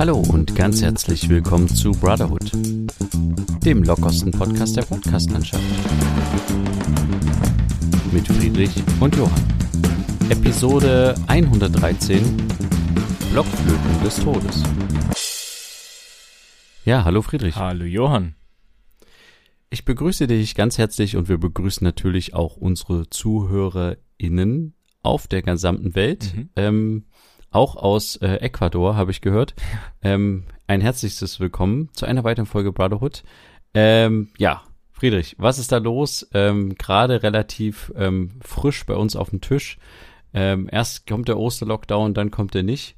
Hallo 0.00 0.16
und 0.16 0.56
ganz 0.56 0.80
herzlich 0.80 1.28
willkommen 1.28 1.68
zu 1.68 1.90
Brotherhood, 1.90 2.52
dem 3.62 3.82
lockersten 3.82 4.32
Podcast 4.32 4.74
der 4.78 4.84
Podcastlandschaft. 4.84 5.62
Mit 8.10 8.26
Friedrich 8.26 8.70
und 8.98 9.14
Johann. 9.14 9.44
Episode 10.30 11.14
113 11.26 12.22
Blockflöten 13.30 14.02
des 14.02 14.16
Todes. 14.16 14.62
Ja, 16.86 17.04
hallo 17.04 17.20
Friedrich. 17.20 17.56
Hallo 17.56 17.84
Johann. 17.84 18.36
Ich 19.68 19.84
begrüße 19.84 20.26
dich 20.26 20.54
ganz 20.54 20.78
herzlich 20.78 21.18
und 21.18 21.28
wir 21.28 21.36
begrüßen 21.36 21.84
natürlich 21.84 22.32
auch 22.32 22.56
unsere 22.56 23.10
ZuhörerInnen 23.10 24.72
auf 25.02 25.28
der 25.28 25.42
gesamten 25.42 25.94
Welt. 25.94 26.32
Mhm. 26.34 26.48
Ähm, 26.56 27.04
auch 27.50 27.76
aus 27.76 28.16
äh, 28.16 28.36
Ecuador, 28.36 28.96
habe 28.96 29.10
ich 29.10 29.20
gehört. 29.20 29.54
Ähm, 30.02 30.44
ein 30.66 30.80
herzlichstes 30.80 31.40
Willkommen 31.40 31.88
zu 31.92 32.06
einer 32.06 32.24
weiteren 32.24 32.46
Folge 32.46 32.72
Brotherhood. 32.72 33.24
Ähm, 33.74 34.28
ja, 34.38 34.62
Friedrich, 34.92 35.34
was 35.38 35.58
ist 35.58 35.72
da 35.72 35.78
los? 35.78 36.28
Ähm, 36.32 36.74
Gerade 36.76 37.22
relativ 37.22 37.92
ähm, 37.96 38.32
frisch 38.40 38.86
bei 38.86 38.94
uns 38.94 39.16
auf 39.16 39.30
dem 39.30 39.40
Tisch. 39.40 39.78
Ähm, 40.32 40.68
erst 40.70 41.06
kommt 41.06 41.28
der 41.28 41.38
Osterlockdown, 41.38 42.14
dann 42.14 42.30
kommt 42.30 42.54
er 42.54 42.62
nicht. 42.62 42.96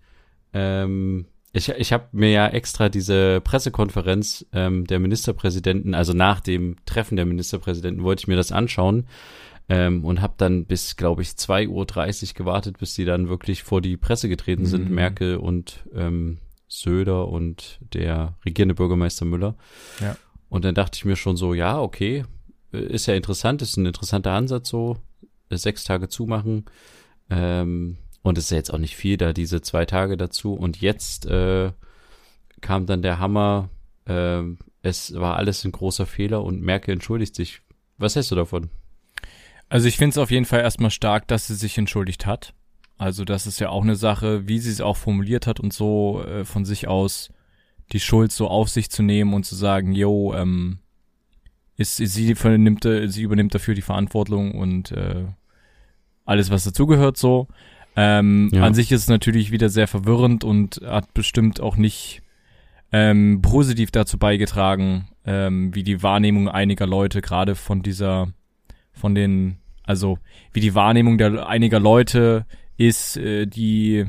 Ähm, 0.52 1.26
ich 1.54 1.68
ich 1.70 1.92
habe 1.92 2.08
mir 2.12 2.30
ja 2.30 2.48
extra 2.48 2.88
diese 2.88 3.40
Pressekonferenz 3.40 4.46
ähm, 4.52 4.86
der 4.86 4.98
Ministerpräsidenten, 4.98 5.94
also 5.94 6.12
nach 6.12 6.40
dem 6.40 6.76
Treffen 6.84 7.16
der 7.16 7.26
Ministerpräsidenten, 7.26 8.02
wollte 8.02 8.20
ich 8.20 8.28
mir 8.28 8.36
das 8.36 8.52
anschauen 8.52 9.06
ähm, 9.72 10.04
und 10.04 10.20
habe 10.20 10.34
dann 10.36 10.66
bis, 10.66 10.96
glaube 10.96 11.22
ich, 11.22 11.28
2.30 11.30 11.68
Uhr 11.70 12.34
gewartet, 12.34 12.78
bis 12.78 12.94
die 12.94 13.06
dann 13.06 13.30
wirklich 13.30 13.62
vor 13.62 13.80
die 13.80 13.96
Presse 13.96 14.28
getreten 14.28 14.66
sind, 14.66 14.90
mhm. 14.90 14.94
Merkel 14.94 15.36
und 15.38 15.84
ähm, 15.94 16.38
Söder 16.68 17.28
und 17.28 17.78
der 17.94 18.36
regierende 18.44 18.74
Bürgermeister 18.74 19.24
Müller. 19.24 19.56
Ja. 19.98 20.14
Und 20.50 20.66
dann 20.66 20.74
dachte 20.74 20.96
ich 20.96 21.06
mir 21.06 21.16
schon 21.16 21.38
so, 21.38 21.54
ja, 21.54 21.80
okay, 21.80 22.24
äh, 22.74 22.80
ist 22.80 23.06
ja 23.06 23.14
interessant, 23.14 23.62
ist 23.62 23.78
ein 23.78 23.86
interessanter 23.86 24.32
Ansatz 24.32 24.68
so, 24.68 24.98
äh, 25.48 25.56
sechs 25.56 25.84
Tage 25.84 26.08
zumachen. 26.08 26.66
Ähm, 27.30 27.96
und 28.20 28.36
es 28.36 28.44
ist 28.44 28.50
ja 28.50 28.58
jetzt 28.58 28.74
auch 28.74 28.78
nicht 28.78 28.94
viel 28.94 29.16
da, 29.16 29.32
diese 29.32 29.62
zwei 29.62 29.86
Tage 29.86 30.18
dazu. 30.18 30.52
Und 30.52 30.82
jetzt 30.82 31.24
äh, 31.24 31.72
kam 32.60 32.84
dann 32.84 33.00
der 33.00 33.18
Hammer, 33.18 33.70
äh, 34.04 34.42
es 34.82 35.14
war 35.14 35.36
alles 35.36 35.64
ein 35.64 35.72
großer 35.72 36.04
Fehler 36.04 36.44
und 36.44 36.60
Merkel 36.60 36.92
entschuldigt 36.92 37.34
sich. 37.34 37.62
Was 37.96 38.16
hältst 38.16 38.32
du 38.32 38.34
davon? 38.34 38.68
Also 39.72 39.88
ich 39.88 39.96
finde 39.96 40.10
es 40.10 40.18
auf 40.18 40.30
jeden 40.30 40.44
Fall 40.44 40.60
erstmal 40.60 40.90
stark, 40.90 41.26
dass 41.28 41.46
sie 41.46 41.54
sich 41.54 41.78
entschuldigt 41.78 42.26
hat. 42.26 42.52
Also 42.98 43.24
das 43.24 43.46
ist 43.46 43.58
ja 43.58 43.70
auch 43.70 43.82
eine 43.82 43.96
Sache, 43.96 44.46
wie 44.46 44.58
sie 44.58 44.70
es 44.70 44.82
auch 44.82 44.98
formuliert 44.98 45.46
hat 45.46 45.60
und 45.60 45.72
so 45.72 46.22
äh, 46.22 46.44
von 46.44 46.66
sich 46.66 46.88
aus 46.88 47.30
die 47.90 47.98
Schuld 47.98 48.32
so 48.32 48.48
auf 48.48 48.68
sich 48.68 48.90
zu 48.90 49.02
nehmen 49.02 49.32
und 49.32 49.44
zu 49.44 49.54
sagen, 49.54 49.92
yo, 49.92 50.34
ähm, 50.34 50.80
ist, 51.78 51.96
sie 51.96 52.30
übernimmt, 52.30 52.86
sie 53.06 53.22
übernimmt 53.22 53.54
dafür 53.54 53.74
die 53.74 53.80
Verantwortung 53.80 54.52
und 54.52 54.92
äh, 54.92 55.24
alles, 56.26 56.50
was 56.50 56.64
dazugehört 56.64 57.16
so. 57.16 57.48
Ähm, 57.96 58.50
ja. 58.52 58.64
An 58.64 58.74
sich 58.74 58.92
ist 58.92 59.00
es 59.00 59.08
natürlich 59.08 59.52
wieder 59.52 59.70
sehr 59.70 59.88
verwirrend 59.88 60.44
und 60.44 60.82
hat 60.84 61.14
bestimmt 61.14 61.60
auch 61.60 61.76
nicht 61.76 62.20
ähm, 62.92 63.40
positiv 63.40 63.90
dazu 63.90 64.18
beigetragen, 64.18 65.08
ähm, 65.24 65.74
wie 65.74 65.82
die 65.82 66.02
Wahrnehmung 66.02 66.50
einiger 66.50 66.86
Leute 66.86 67.22
gerade 67.22 67.54
von 67.54 67.82
dieser, 67.82 68.34
von 68.92 69.14
den 69.14 69.61
also 69.84 70.18
wie 70.52 70.60
die 70.60 70.74
Wahrnehmung 70.74 71.18
der 71.18 71.48
einiger 71.48 71.80
Leute 71.80 72.46
ist, 72.76 73.16
äh, 73.16 73.46
die 73.46 74.06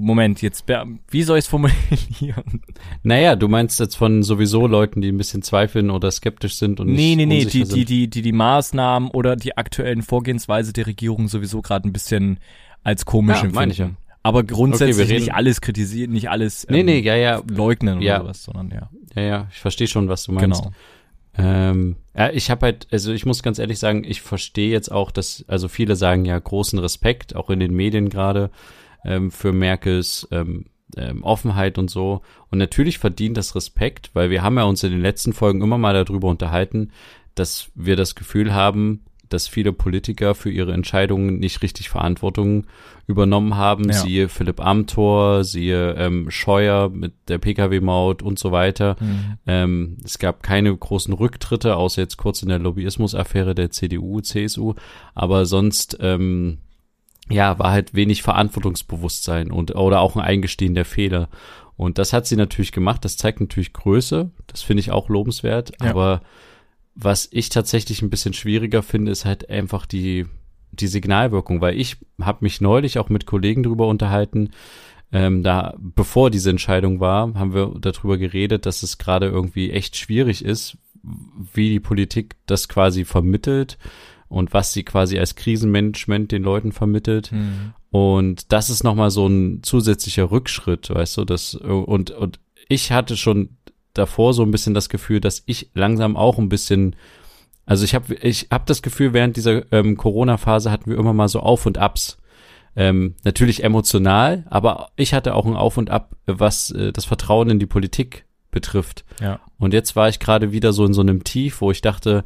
Moment, 0.00 0.42
jetzt, 0.42 0.64
wie 1.10 1.22
soll 1.24 1.38
ich 1.38 1.44
es 1.44 1.48
formulieren? 1.48 2.62
Naja, 3.02 3.34
du 3.34 3.48
meinst 3.48 3.80
jetzt 3.80 3.96
von 3.96 4.22
sowieso 4.22 4.68
Leuten, 4.68 5.00
die 5.00 5.10
ein 5.10 5.18
bisschen 5.18 5.42
zweifeln 5.42 5.90
oder 5.90 6.10
skeptisch 6.12 6.54
sind 6.54 6.78
und 6.78 6.86
nee, 6.86 7.16
nicht 7.16 7.16
Nee, 7.16 7.26
nee, 7.26 7.44
nee, 7.44 7.44
die, 7.44 7.64
die, 7.64 7.84
die, 7.84 8.08
die 8.08 8.22
die 8.22 8.32
Maßnahmen 8.32 9.10
oder 9.10 9.34
die 9.34 9.56
aktuellen 9.56 10.02
Vorgehensweise 10.02 10.72
der 10.72 10.86
Regierung 10.86 11.26
sowieso 11.26 11.62
gerade 11.62 11.88
ein 11.88 11.92
bisschen 11.92 12.38
als 12.84 13.06
komisch 13.06 13.38
ja, 13.38 13.44
empfinden. 13.44 13.70
Ich 13.70 13.78
ja. 13.78 13.90
Aber 14.22 14.44
grundsätzlich 14.44 15.08
okay, 15.08 15.18
nicht 15.18 15.34
alles 15.34 15.60
kritisieren, 15.60 16.12
nicht 16.12 16.30
alles 16.30 16.64
ähm, 16.68 16.76
nee, 16.76 16.82
nee, 16.84 17.00
ja, 17.00 17.16
ja. 17.16 17.42
leugnen 17.50 18.00
ja. 18.00 18.16
oder 18.16 18.26
sowas, 18.26 18.44
sondern 18.44 18.70
ja. 18.70 18.90
Ja, 19.16 19.22
ja, 19.22 19.48
ich 19.50 19.58
verstehe 19.58 19.88
schon, 19.88 20.08
was 20.08 20.22
du 20.24 20.32
meinst. 20.32 20.62
Genau. 20.62 20.74
Ähm, 21.36 21.96
ja, 22.16 22.30
ich 22.30 22.50
habe 22.50 22.66
halt, 22.66 22.88
also 22.90 23.12
ich 23.12 23.26
muss 23.26 23.42
ganz 23.42 23.58
ehrlich 23.58 23.78
sagen, 23.78 24.04
ich 24.04 24.22
verstehe 24.22 24.70
jetzt 24.70 24.90
auch, 24.90 25.10
dass, 25.10 25.44
also 25.48 25.68
viele 25.68 25.96
sagen 25.96 26.24
ja 26.24 26.38
großen 26.38 26.78
Respekt, 26.78 27.36
auch 27.36 27.50
in 27.50 27.60
den 27.60 27.74
Medien 27.74 28.08
gerade, 28.08 28.50
ähm, 29.04 29.30
für 29.30 29.52
Merkels 29.52 30.26
ähm, 30.30 30.66
ähm, 30.96 31.22
Offenheit 31.22 31.78
und 31.78 31.90
so. 31.90 32.22
Und 32.50 32.58
natürlich 32.58 32.98
verdient 32.98 33.36
das 33.36 33.54
Respekt, 33.54 34.10
weil 34.14 34.30
wir 34.30 34.42
haben 34.42 34.56
ja 34.56 34.64
uns 34.64 34.82
in 34.82 34.90
den 34.90 35.00
letzten 35.02 35.32
Folgen 35.32 35.62
immer 35.62 35.78
mal 35.78 35.94
darüber 35.94 36.28
unterhalten, 36.28 36.92
dass 37.34 37.70
wir 37.74 37.96
das 37.96 38.14
Gefühl 38.14 38.52
haben, 38.52 39.04
dass 39.28 39.48
viele 39.48 39.72
Politiker 39.72 40.34
für 40.34 40.50
ihre 40.50 40.72
Entscheidungen 40.72 41.38
nicht 41.38 41.62
richtig 41.62 41.88
Verantwortung 41.88 42.66
übernommen 43.06 43.56
haben. 43.56 43.88
Ja. 43.88 43.94
Siehe 43.94 44.28
Philipp 44.28 44.60
Amthor, 44.60 45.44
siehe 45.44 45.94
ähm, 45.94 46.30
Scheuer 46.30 46.88
mit 46.88 47.12
der 47.28 47.38
Pkw-Maut 47.38 48.22
und 48.22 48.38
so 48.38 48.52
weiter. 48.52 48.96
Mhm. 49.00 49.38
Ähm, 49.46 49.96
es 50.04 50.18
gab 50.18 50.42
keine 50.42 50.76
großen 50.76 51.14
Rücktritte, 51.14 51.76
außer 51.76 52.02
jetzt 52.02 52.16
kurz 52.16 52.42
in 52.42 52.48
der 52.48 52.58
Lobbyismus-Affäre 52.58 53.54
der 53.54 53.70
CDU, 53.70 54.20
CSU. 54.20 54.74
Aber 55.14 55.46
sonst, 55.46 55.98
ähm, 56.00 56.58
ja, 57.30 57.58
war 57.58 57.70
halt 57.70 57.94
wenig 57.94 58.22
Verantwortungsbewusstsein 58.22 59.50
und 59.50 59.74
oder 59.74 60.00
auch 60.00 60.16
ein 60.16 60.22
Eingestehen 60.22 60.74
der 60.74 60.84
Fehler. 60.84 61.28
Und 61.76 61.98
das 61.98 62.12
hat 62.12 62.26
sie 62.26 62.36
natürlich 62.36 62.72
gemacht. 62.72 63.04
Das 63.04 63.16
zeigt 63.16 63.40
natürlich 63.40 63.72
Größe. 63.72 64.30
Das 64.48 64.62
finde 64.62 64.80
ich 64.80 64.90
auch 64.90 65.08
lobenswert. 65.08 65.72
Ja. 65.80 65.90
Aber 65.90 66.22
was 67.00 67.28
ich 67.30 67.48
tatsächlich 67.48 68.02
ein 68.02 68.10
bisschen 68.10 68.34
schwieriger 68.34 68.82
finde, 68.82 69.12
ist 69.12 69.24
halt 69.24 69.48
einfach 69.48 69.86
die, 69.86 70.26
die 70.72 70.88
Signalwirkung, 70.88 71.60
weil 71.60 71.78
ich 71.78 71.96
habe 72.20 72.38
mich 72.40 72.60
neulich 72.60 72.98
auch 72.98 73.08
mit 73.08 73.24
Kollegen 73.24 73.62
drüber 73.62 73.86
unterhalten, 73.86 74.50
ähm, 75.12 75.42
da, 75.44 75.74
bevor 75.78 76.30
diese 76.30 76.50
Entscheidung 76.50 76.98
war, 76.98 77.32
haben 77.34 77.54
wir 77.54 77.72
darüber 77.80 78.18
geredet, 78.18 78.66
dass 78.66 78.82
es 78.82 78.98
gerade 78.98 79.26
irgendwie 79.26 79.70
echt 79.70 79.96
schwierig 79.96 80.44
ist, 80.44 80.76
wie 81.54 81.70
die 81.70 81.80
Politik 81.80 82.34
das 82.46 82.68
quasi 82.68 83.04
vermittelt 83.04 83.78
und 84.28 84.52
was 84.52 84.72
sie 84.72 84.82
quasi 84.82 85.18
als 85.18 85.36
Krisenmanagement 85.36 86.32
den 86.32 86.42
Leuten 86.42 86.72
vermittelt. 86.72 87.30
Mhm. 87.30 87.74
Und 87.90 88.52
das 88.52 88.70
ist 88.70 88.82
nochmal 88.82 89.10
so 89.10 89.26
ein 89.26 89.62
zusätzlicher 89.62 90.30
Rückschritt, 90.32 90.90
weißt 90.90 91.16
du, 91.16 91.24
das, 91.24 91.54
und, 91.54 92.10
und 92.10 92.40
ich 92.68 92.92
hatte 92.92 93.16
schon 93.16 93.56
davor 93.98 94.32
so 94.32 94.42
ein 94.42 94.50
bisschen 94.50 94.74
das 94.74 94.88
Gefühl, 94.88 95.20
dass 95.20 95.42
ich 95.46 95.70
langsam 95.74 96.16
auch 96.16 96.38
ein 96.38 96.48
bisschen 96.48 96.96
also 97.68 97.84
ich 97.84 97.94
habe 97.94 98.14
ich 98.14 98.48
hab 98.50 98.64
das 98.64 98.80
Gefühl, 98.80 99.12
während 99.12 99.36
dieser 99.36 99.70
ähm, 99.72 99.98
Corona-Phase 99.98 100.70
hatten 100.70 100.90
wir 100.90 100.96
immer 100.96 101.12
mal 101.12 101.28
so 101.28 101.40
Auf 101.40 101.66
und 101.66 101.76
Abs. 101.76 102.16
Ähm, 102.74 103.14
natürlich 103.24 103.62
emotional, 103.62 104.46
aber 104.48 104.88
ich 104.96 105.12
hatte 105.12 105.34
auch 105.34 105.44
ein 105.44 105.54
Auf 105.54 105.76
und 105.76 105.90
Ab, 105.90 106.16
was 106.24 106.70
äh, 106.70 106.92
das 106.92 107.04
Vertrauen 107.04 107.50
in 107.50 107.58
die 107.58 107.66
Politik 107.66 108.24
betrifft. 108.50 109.04
Ja. 109.20 109.40
Und 109.58 109.74
jetzt 109.74 109.96
war 109.96 110.08
ich 110.08 110.18
gerade 110.18 110.50
wieder 110.50 110.72
so 110.72 110.86
in 110.86 110.94
so 110.94 111.02
einem 111.02 111.24
Tief, 111.24 111.60
wo 111.60 111.70
ich 111.70 111.82
dachte, 111.82 112.24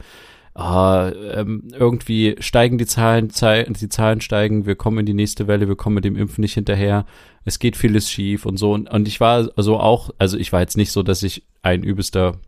ah, 0.55 1.11
ähm, 1.11 1.69
irgendwie 1.73 2.37
steigen 2.41 2.79
die 2.79 2.87
Zahlen, 2.87 3.29
die 3.29 3.89
Zahlen 3.89 4.21
steigen, 4.21 4.67
wir 4.67 4.75
kommen 4.75 4.99
in 4.99 5.07
die 5.07 5.15
nächste 5.15 5.47
Welle, 5.47 5.69
wir 5.69 5.77
kommen 5.77 5.95
mit 5.95 6.05
dem 6.05 6.17
Impfen 6.17 6.43
nicht 6.43 6.55
hinterher, 6.55 7.07
es 7.45 7.59
geht 7.59 7.77
vieles 7.77 8.11
schief 8.11 8.47
und 8.47 8.57
so. 8.57 8.73
Und, 8.73 8.91
und 8.91 9.09
ich 9.09 9.21
war 9.21 9.51
also 9.57 9.79
auch, 9.79 10.11
also 10.19 10.37
ich 10.37 10.53
war 10.53 10.61
jetzt 10.61 10.77
nicht 10.77 10.93
so, 10.93 11.03
dass 11.03 11.23
ich 11.23 11.45
ein 11.63 11.83
übelster 11.83 12.39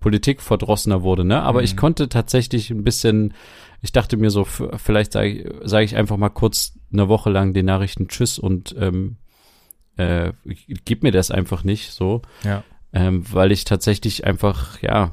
Politikverdrossener 0.00 1.02
wurde, 1.02 1.24
ne? 1.24 1.42
Aber 1.42 1.60
mhm. 1.60 1.64
ich 1.64 1.76
konnte 1.76 2.08
tatsächlich 2.08 2.70
ein 2.70 2.84
bisschen, 2.84 3.34
ich 3.80 3.92
dachte 3.92 4.16
mir 4.16 4.30
so, 4.30 4.44
vielleicht 4.44 5.12
sage 5.12 5.28
ich, 5.28 5.50
sag 5.62 5.84
ich 5.84 5.96
einfach 5.96 6.16
mal 6.16 6.28
kurz 6.28 6.74
eine 6.92 7.08
Woche 7.08 7.30
lang 7.30 7.54
den 7.54 7.66
Nachrichten 7.66 8.08
Tschüss 8.08 8.38
und 8.38 8.74
ähm, 8.78 9.16
äh, 9.96 10.32
gib 10.84 11.02
mir 11.02 11.12
das 11.12 11.30
einfach 11.30 11.64
nicht 11.64 11.92
so. 11.92 12.22
Ja. 12.42 12.64
Ähm, 12.92 13.24
weil 13.32 13.52
ich 13.52 13.64
tatsächlich 13.64 14.26
einfach, 14.26 14.82
ja, 14.82 15.12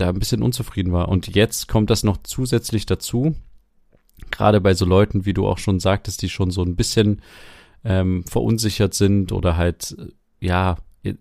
da 0.00 0.08
ein 0.08 0.18
bisschen 0.18 0.42
unzufrieden 0.42 0.92
war. 0.92 1.08
Und 1.08 1.34
jetzt 1.34 1.68
kommt 1.68 1.90
das 1.90 2.04
noch 2.04 2.18
zusätzlich 2.22 2.86
dazu. 2.86 3.34
Gerade 4.30 4.60
bei 4.60 4.74
so 4.74 4.84
Leuten, 4.84 5.24
wie 5.24 5.34
du 5.34 5.46
auch 5.46 5.58
schon 5.58 5.80
sagtest, 5.80 6.22
die 6.22 6.28
schon 6.28 6.50
so 6.50 6.62
ein 6.62 6.76
bisschen 6.76 7.22
ähm, 7.84 8.24
verunsichert 8.24 8.94
sind 8.94 9.32
oder 9.32 9.56
halt, 9.56 9.96
ja, 10.40 10.76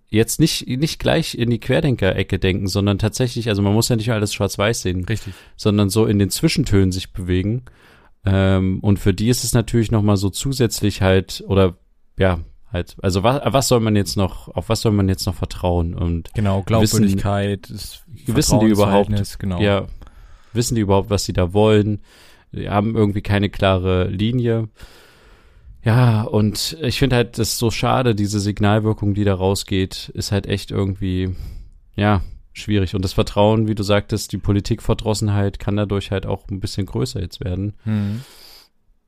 jetzt 0.09 0.39
nicht, 0.39 0.67
nicht 0.67 0.99
gleich 0.99 1.35
in 1.35 1.49
die 1.49 1.59
Querdenker-Ecke 1.59 2.37
denken, 2.37 2.67
sondern 2.67 2.99
tatsächlich, 2.99 3.47
also 3.47 3.61
man 3.61 3.73
muss 3.73 3.89
ja 3.89 3.95
nicht 3.95 4.11
alles 4.11 4.33
schwarz-weiß 4.33 4.81
sehen. 4.81 5.05
Richtig. 5.05 5.33
Sondern 5.55 5.89
so 5.89 6.05
in 6.05 6.19
den 6.19 6.29
Zwischentönen 6.29 6.91
sich 6.91 7.13
bewegen. 7.13 7.63
Ähm, 8.25 8.79
und 8.81 8.99
für 8.99 9.13
die 9.13 9.29
ist 9.29 9.43
es 9.43 9.53
natürlich 9.53 9.91
nochmal 9.91 10.17
so 10.17 10.29
zusätzlich 10.29 11.01
halt, 11.01 11.43
oder 11.47 11.77
ja, 12.17 12.41
halt, 12.71 12.95
also 13.01 13.23
was, 13.23 13.41
was 13.45 13.67
soll 13.67 13.79
man 13.79 13.95
jetzt 13.95 14.15
noch, 14.15 14.47
auf 14.49 14.69
was 14.69 14.81
soll 14.81 14.91
man 14.91 15.09
jetzt 15.09 15.25
noch 15.25 15.35
vertrauen 15.35 15.93
und 15.93 16.33
genau 16.33 16.61
Glaubwürdigkeit, 16.63 17.69
wissen, 17.69 18.03
wissen 18.27 18.59
die 18.59 18.67
überhaupt, 18.67 19.39
genau. 19.39 19.59
ja, 19.59 19.87
wissen 20.53 20.75
die 20.75 20.81
überhaupt, 20.81 21.09
was 21.09 21.25
sie 21.25 21.33
da 21.33 21.53
wollen? 21.53 22.01
Die 22.51 22.69
haben 22.69 22.95
irgendwie 22.95 23.21
keine 23.21 23.49
klare 23.49 24.07
Linie. 24.07 24.69
Ja, 25.83 26.23
und 26.23 26.77
ich 26.81 26.99
finde 26.99 27.15
halt, 27.15 27.37
das 27.37 27.49
ist 27.49 27.57
so 27.57 27.71
schade, 27.71 28.15
diese 28.15 28.39
Signalwirkung, 28.39 29.13
die 29.13 29.23
da 29.23 29.33
rausgeht, 29.33 30.09
ist 30.13 30.31
halt 30.31 30.45
echt 30.45 30.71
irgendwie, 30.71 31.35
ja, 31.95 32.21
schwierig. 32.53 32.95
Und 32.95 33.03
das 33.03 33.13
Vertrauen, 33.13 33.67
wie 33.67 33.75
du 33.75 33.83
sagtest, 33.83 34.31
die 34.31 34.37
Politikverdrossenheit 34.37 35.59
kann 35.59 35.77
dadurch 35.77 36.11
halt 36.11 36.25
auch 36.25 36.47
ein 36.49 36.59
bisschen 36.59 36.85
größer 36.85 37.21
jetzt 37.21 37.43
werden. 37.43 37.73
Mhm. 37.85 38.21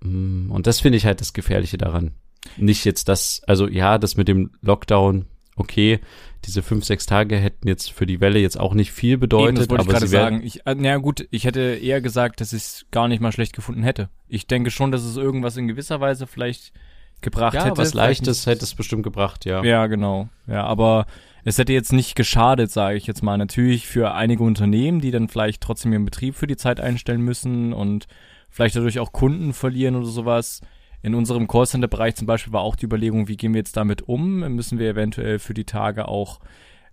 Mm, 0.01 0.51
und 0.51 0.67
das 0.67 0.79
finde 0.79 0.97
ich 0.97 1.05
halt 1.05 1.19
das 1.19 1.33
Gefährliche 1.33 1.77
daran. 1.77 2.11
Nicht 2.57 2.85
jetzt 2.85 3.07
das, 3.07 3.41
also 3.47 3.67
ja, 3.67 3.97
das 3.97 4.17
mit 4.17 4.27
dem 4.27 4.51
Lockdown, 4.61 5.25
okay, 5.55 5.99
diese 6.45 6.63
fünf, 6.63 6.85
sechs 6.85 7.05
Tage 7.05 7.37
hätten 7.37 7.67
jetzt 7.67 7.91
für 7.91 8.05
die 8.05 8.19
Welle 8.19 8.39
jetzt 8.39 8.59
auch 8.59 8.73
nicht 8.73 8.91
viel 8.91 9.17
bedeutet. 9.17 9.49
Eben, 9.49 9.55
das 9.57 9.69
wollte 9.69 9.81
aber 9.81 9.91
ich 9.91 9.99
gerade 9.99 10.07
sagen. 10.07 10.41
Ich, 10.43 10.65
äh, 10.65 10.75
na 10.75 10.97
gut, 10.97 11.27
ich 11.29 11.45
hätte 11.45 11.61
eher 11.61 12.01
gesagt, 12.01 12.41
dass 12.41 12.53
ich 12.53 12.63
es 12.63 12.85
gar 12.91 13.07
nicht 13.07 13.21
mal 13.21 13.31
schlecht 13.31 13.53
gefunden 13.53 13.83
hätte. 13.83 14.09
Ich 14.27 14.47
denke 14.47 14.71
schon, 14.71 14.91
dass 14.91 15.03
es 15.03 15.17
irgendwas 15.17 15.57
in 15.57 15.67
gewisser 15.67 15.99
Weise 16.01 16.25
vielleicht 16.25 16.73
gebracht 17.21 17.53
ja, 17.53 17.65
hätte. 17.65 17.77
was 17.77 17.93
Leichtes 17.93 18.47
hätte 18.47 18.63
es 18.63 18.73
bestimmt 18.73 19.03
gebracht, 19.03 19.45
ja. 19.45 19.63
Ja, 19.63 19.85
genau. 19.85 20.29
Ja, 20.47 20.63
aber 20.63 21.05
es 21.43 21.59
hätte 21.59 21.73
jetzt 21.73 21.93
nicht 21.93 22.15
geschadet, 22.15 22.71
sage 22.71 22.97
ich 22.97 23.05
jetzt 23.05 23.21
mal. 23.21 23.37
Natürlich 23.37 23.87
für 23.87 24.13
einige 24.13 24.43
Unternehmen, 24.43 24.99
die 24.99 25.11
dann 25.11 25.27
vielleicht 25.27 25.61
trotzdem 25.61 25.93
ihren 25.93 26.05
Betrieb 26.05 26.35
für 26.35 26.47
die 26.47 26.57
Zeit 26.57 26.79
einstellen 26.79 27.21
müssen 27.21 27.73
und 27.73 28.07
vielleicht 28.49 28.75
dadurch 28.75 28.99
auch 28.99 29.11
Kunden 29.11 29.53
verlieren 29.53 29.95
oder 29.95 30.07
sowas. 30.07 30.61
In 31.01 31.15
unserem 31.15 31.47
Callcenter-Bereich 31.47 32.15
zum 32.15 32.27
Beispiel 32.27 32.53
war 32.53 32.61
auch 32.61 32.75
die 32.75 32.85
Überlegung, 32.85 33.27
wie 33.27 33.37
gehen 33.37 33.53
wir 33.53 33.59
jetzt 33.59 33.77
damit 33.77 34.07
um? 34.07 34.39
Müssen 34.55 34.79
wir 34.79 34.89
eventuell 34.89 35.39
für 35.39 35.53
die 35.53 35.65
Tage 35.65 36.07
auch 36.07 36.39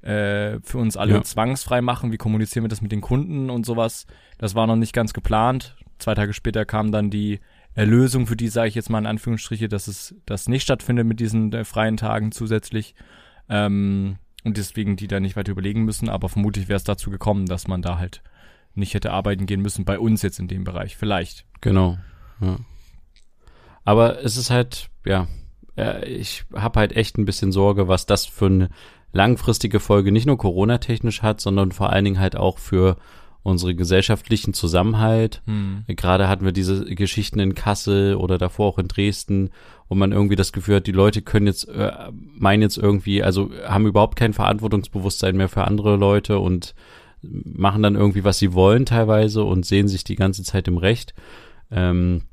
äh, 0.02 0.60
für 0.62 0.78
uns 0.78 0.96
alle 0.96 1.14
ja. 1.14 1.22
zwangsfrei 1.22 1.82
machen? 1.82 2.12
Wie 2.12 2.16
kommunizieren 2.16 2.64
wir 2.64 2.68
das 2.68 2.80
mit 2.80 2.92
den 2.92 3.00
Kunden 3.00 3.50
und 3.50 3.66
sowas? 3.66 4.06
Das 4.38 4.54
war 4.54 4.66
noch 4.66 4.76
nicht 4.76 4.92
ganz 4.92 5.12
geplant. 5.12 5.76
Zwei 5.98 6.14
Tage 6.14 6.32
später 6.32 6.64
kam 6.64 6.92
dann 6.92 7.10
die 7.10 7.40
Erlösung, 7.74 8.26
für 8.26 8.36
die 8.36 8.48
sage 8.48 8.68
ich 8.68 8.74
jetzt 8.74 8.90
mal 8.90 8.98
in 8.98 9.06
Anführungsstriche, 9.06 9.68
dass 9.68 9.88
es 9.88 10.14
das 10.26 10.48
nicht 10.48 10.62
stattfindet 10.62 11.06
mit 11.06 11.20
diesen 11.20 11.52
äh, 11.52 11.64
freien 11.64 11.96
Tagen 11.96 12.32
zusätzlich. 12.32 12.94
Ähm, 13.48 14.16
und 14.44 14.56
deswegen 14.56 14.96
die 14.96 15.08
da 15.08 15.20
nicht 15.20 15.36
weiter 15.36 15.52
überlegen 15.52 15.84
müssen, 15.84 16.08
aber 16.08 16.28
vermutlich 16.28 16.68
wäre 16.68 16.76
es 16.76 16.84
dazu 16.84 17.10
gekommen, 17.10 17.46
dass 17.46 17.68
man 17.68 17.82
da 17.82 17.98
halt 17.98 18.22
nicht 18.74 18.94
hätte 18.94 19.12
arbeiten 19.12 19.46
gehen 19.46 19.60
müssen, 19.60 19.84
bei 19.84 19.98
uns 19.98 20.22
jetzt 20.22 20.38
in 20.38 20.48
dem 20.48 20.64
Bereich, 20.64 20.96
vielleicht. 20.96 21.44
Genau. 21.60 21.98
Ja. 22.40 22.56
Aber 23.88 24.22
es 24.22 24.36
ist 24.36 24.50
halt, 24.50 24.90
ja, 25.06 25.26
ich 26.06 26.44
habe 26.54 26.78
halt 26.78 26.94
echt 26.94 27.16
ein 27.16 27.24
bisschen 27.24 27.52
Sorge, 27.52 27.88
was 27.88 28.04
das 28.04 28.26
für 28.26 28.44
eine 28.44 28.68
langfristige 29.14 29.80
Folge 29.80 30.12
nicht 30.12 30.26
nur 30.26 30.36
Corona-technisch 30.36 31.22
hat, 31.22 31.40
sondern 31.40 31.72
vor 31.72 31.88
allen 31.88 32.04
Dingen 32.04 32.20
halt 32.20 32.36
auch 32.36 32.58
für 32.58 32.98
unsere 33.42 33.74
gesellschaftlichen 33.74 34.52
Zusammenhalt. 34.52 35.40
Hm. 35.46 35.84
Gerade 35.86 36.28
hatten 36.28 36.44
wir 36.44 36.52
diese 36.52 36.84
Geschichten 36.84 37.40
in 37.40 37.54
Kassel 37.54 38.16
oder 38.16 38.36
davor 38.36 38.66
auch 38.66 38.78
in 38.78 38.88
Dresden, 38.88 39.52
wo 39.88 39.94
man 39.94 40.12
irgendwie 40.12 40.36
das 40.36 40.52
Gefühl 40.52 40.76
hat, 40.76 40.86
die 40.86 40.92
Leute 40.92 41.22
können 41.22 41.46
jetzt, 41.46 41.66
äh, 41.70 41.90
meinen 42.12 42.60
jetzt 42.60 42.76
irgendwie, 42.76 43.22
also 43.22 43.50
haben 43.66 43.86
überhaupt 43.86 44.16
kein 44.16 44.34
Verantwortungsbewusstsein 44.34 45.34
mehr 45.34 45.48
für 45.48 45.64
andere 45.64 45.96
Leute 45.96 46.40
und 46.40 46.74
machen 47.22 47.82
dann 47.82 47.94
irgendwie, 47.94 48.22
was 48.22 48.38
sie 48.38 48.52
wollen 48.52 48.84
teilweise 48.84 49.44
und 49.44 49.64
sehen 49.64 49.88
sich 49.88 50.04
die 50.04 50.16
ganze 50.16 50.42
Zeit 50.42 50.68
im 50.68 50.76
Recht. 50.76 51.14
Ähm, 51.70 52.24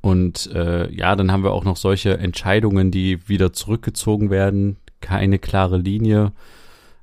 und 0.00 0.50
äh, 0.52 0.90
ja, 0.92 1.16
dann 1.16 1.32
haben 1.32 1.44
wir 1.44 1.52
auch 1.52 1.64
noch 1.64 1.76
solche 1.76 2.18
Entscheidungen, 2.18 2.90
die 2.90 3.28
wieder 3.28 3.52
zurückgezogen 3.52 4.30
werden, 4.30 4.76
keine 5.00 5.38
klare 5.38 5.78
Linie. 5.78 6.32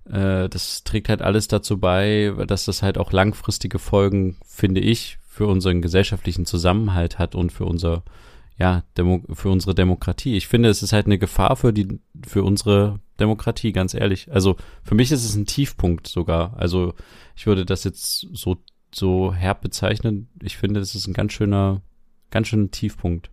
Äh, 0.05 0.47
das 0.49 0.83
trägt 0.83 1.09
halt 1.09 1.21
alles 1.21 1.47
dazu 1.47 1.79
bei, 1.79 2.33
dass 2.47 2.65
das 2.65 2.83
halt 2.83 2.97
auch 2.97 3.11
langfristige 3.11 3.79
Folgen, 3.79 4.37
finde 4.45 4.81
ich, 4.81 5.17
für 5.27 5.47
unseren 5.47 5.81
gesellschaftlichen 5.81 6.45
Zusammenhalt 6.45 7.19
hat 7.19 7.35
und 7.35 7.51
für 7.51 7.65
unser 7.65 8.03
ja, 8.59 8.83
Demo 8.97 9.21
für 9.33 9.49
unsere 9.49 9.75
Demokratie. 9.75 10.35
Ich 10.35 10.47
finde, 10.47 10.69
es 10.69 10.81
ist 10.81 10.93
halt 10.93 11.05
eine 11.05 11.19
Gefahr 11.19 11.55
für 11.55 11.71
die, 11.71 11.99
für 12.25 12.43
unsere 12.43 12.99
Demokratie, 13.19 13.71
ganz 13.71 13.93
ehrlich. 13.93 14.31
Also 14.31 14.57
für 14.83 14.95
mich 14.95 15.11
ist 15.11 15.25
es 15.25 15.35
ein 15.35 15.45
Tiefpunkt 15.45 16.07
sogar. 16.07 16.57
Also 16.57 16.93
ich 17.35 17.45
würde 17.45 17.65
das 17.65 17.83
jetzt 17.83 18.27
so, 18.33 18.57
so 18.93 19.33
herb 19.33 19.61
bezeichnen. 19.61 20.29
Ich 20.41 20.57
finde, 20.57 20.79
das 20.79 20.95
ist 20.95 21.07
ein 21.07 21.13
ganz 21.13 21.33
schöner, 21.33 21.81
ganz 22.31 22.47
schöner 22.47 22.71
Tiefpunkt. 22.71 23.29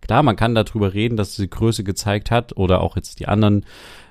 Klar, 0.00 0.22
man 0.22 0.36
kann 0.36 0.54
darüber 0.54 0.92
reden, 0.92 1.16
dass 1.16 1.34
sie 1.34 1.48
Größe 1.48 1.82
gezeigt 1.82 2.30
hat 2.30 2.54
oder 2.58 2.82
auch 2.82 2.96
jetzt 2.96 3.20
die 3.20 3.26
anderen 3.26 3.64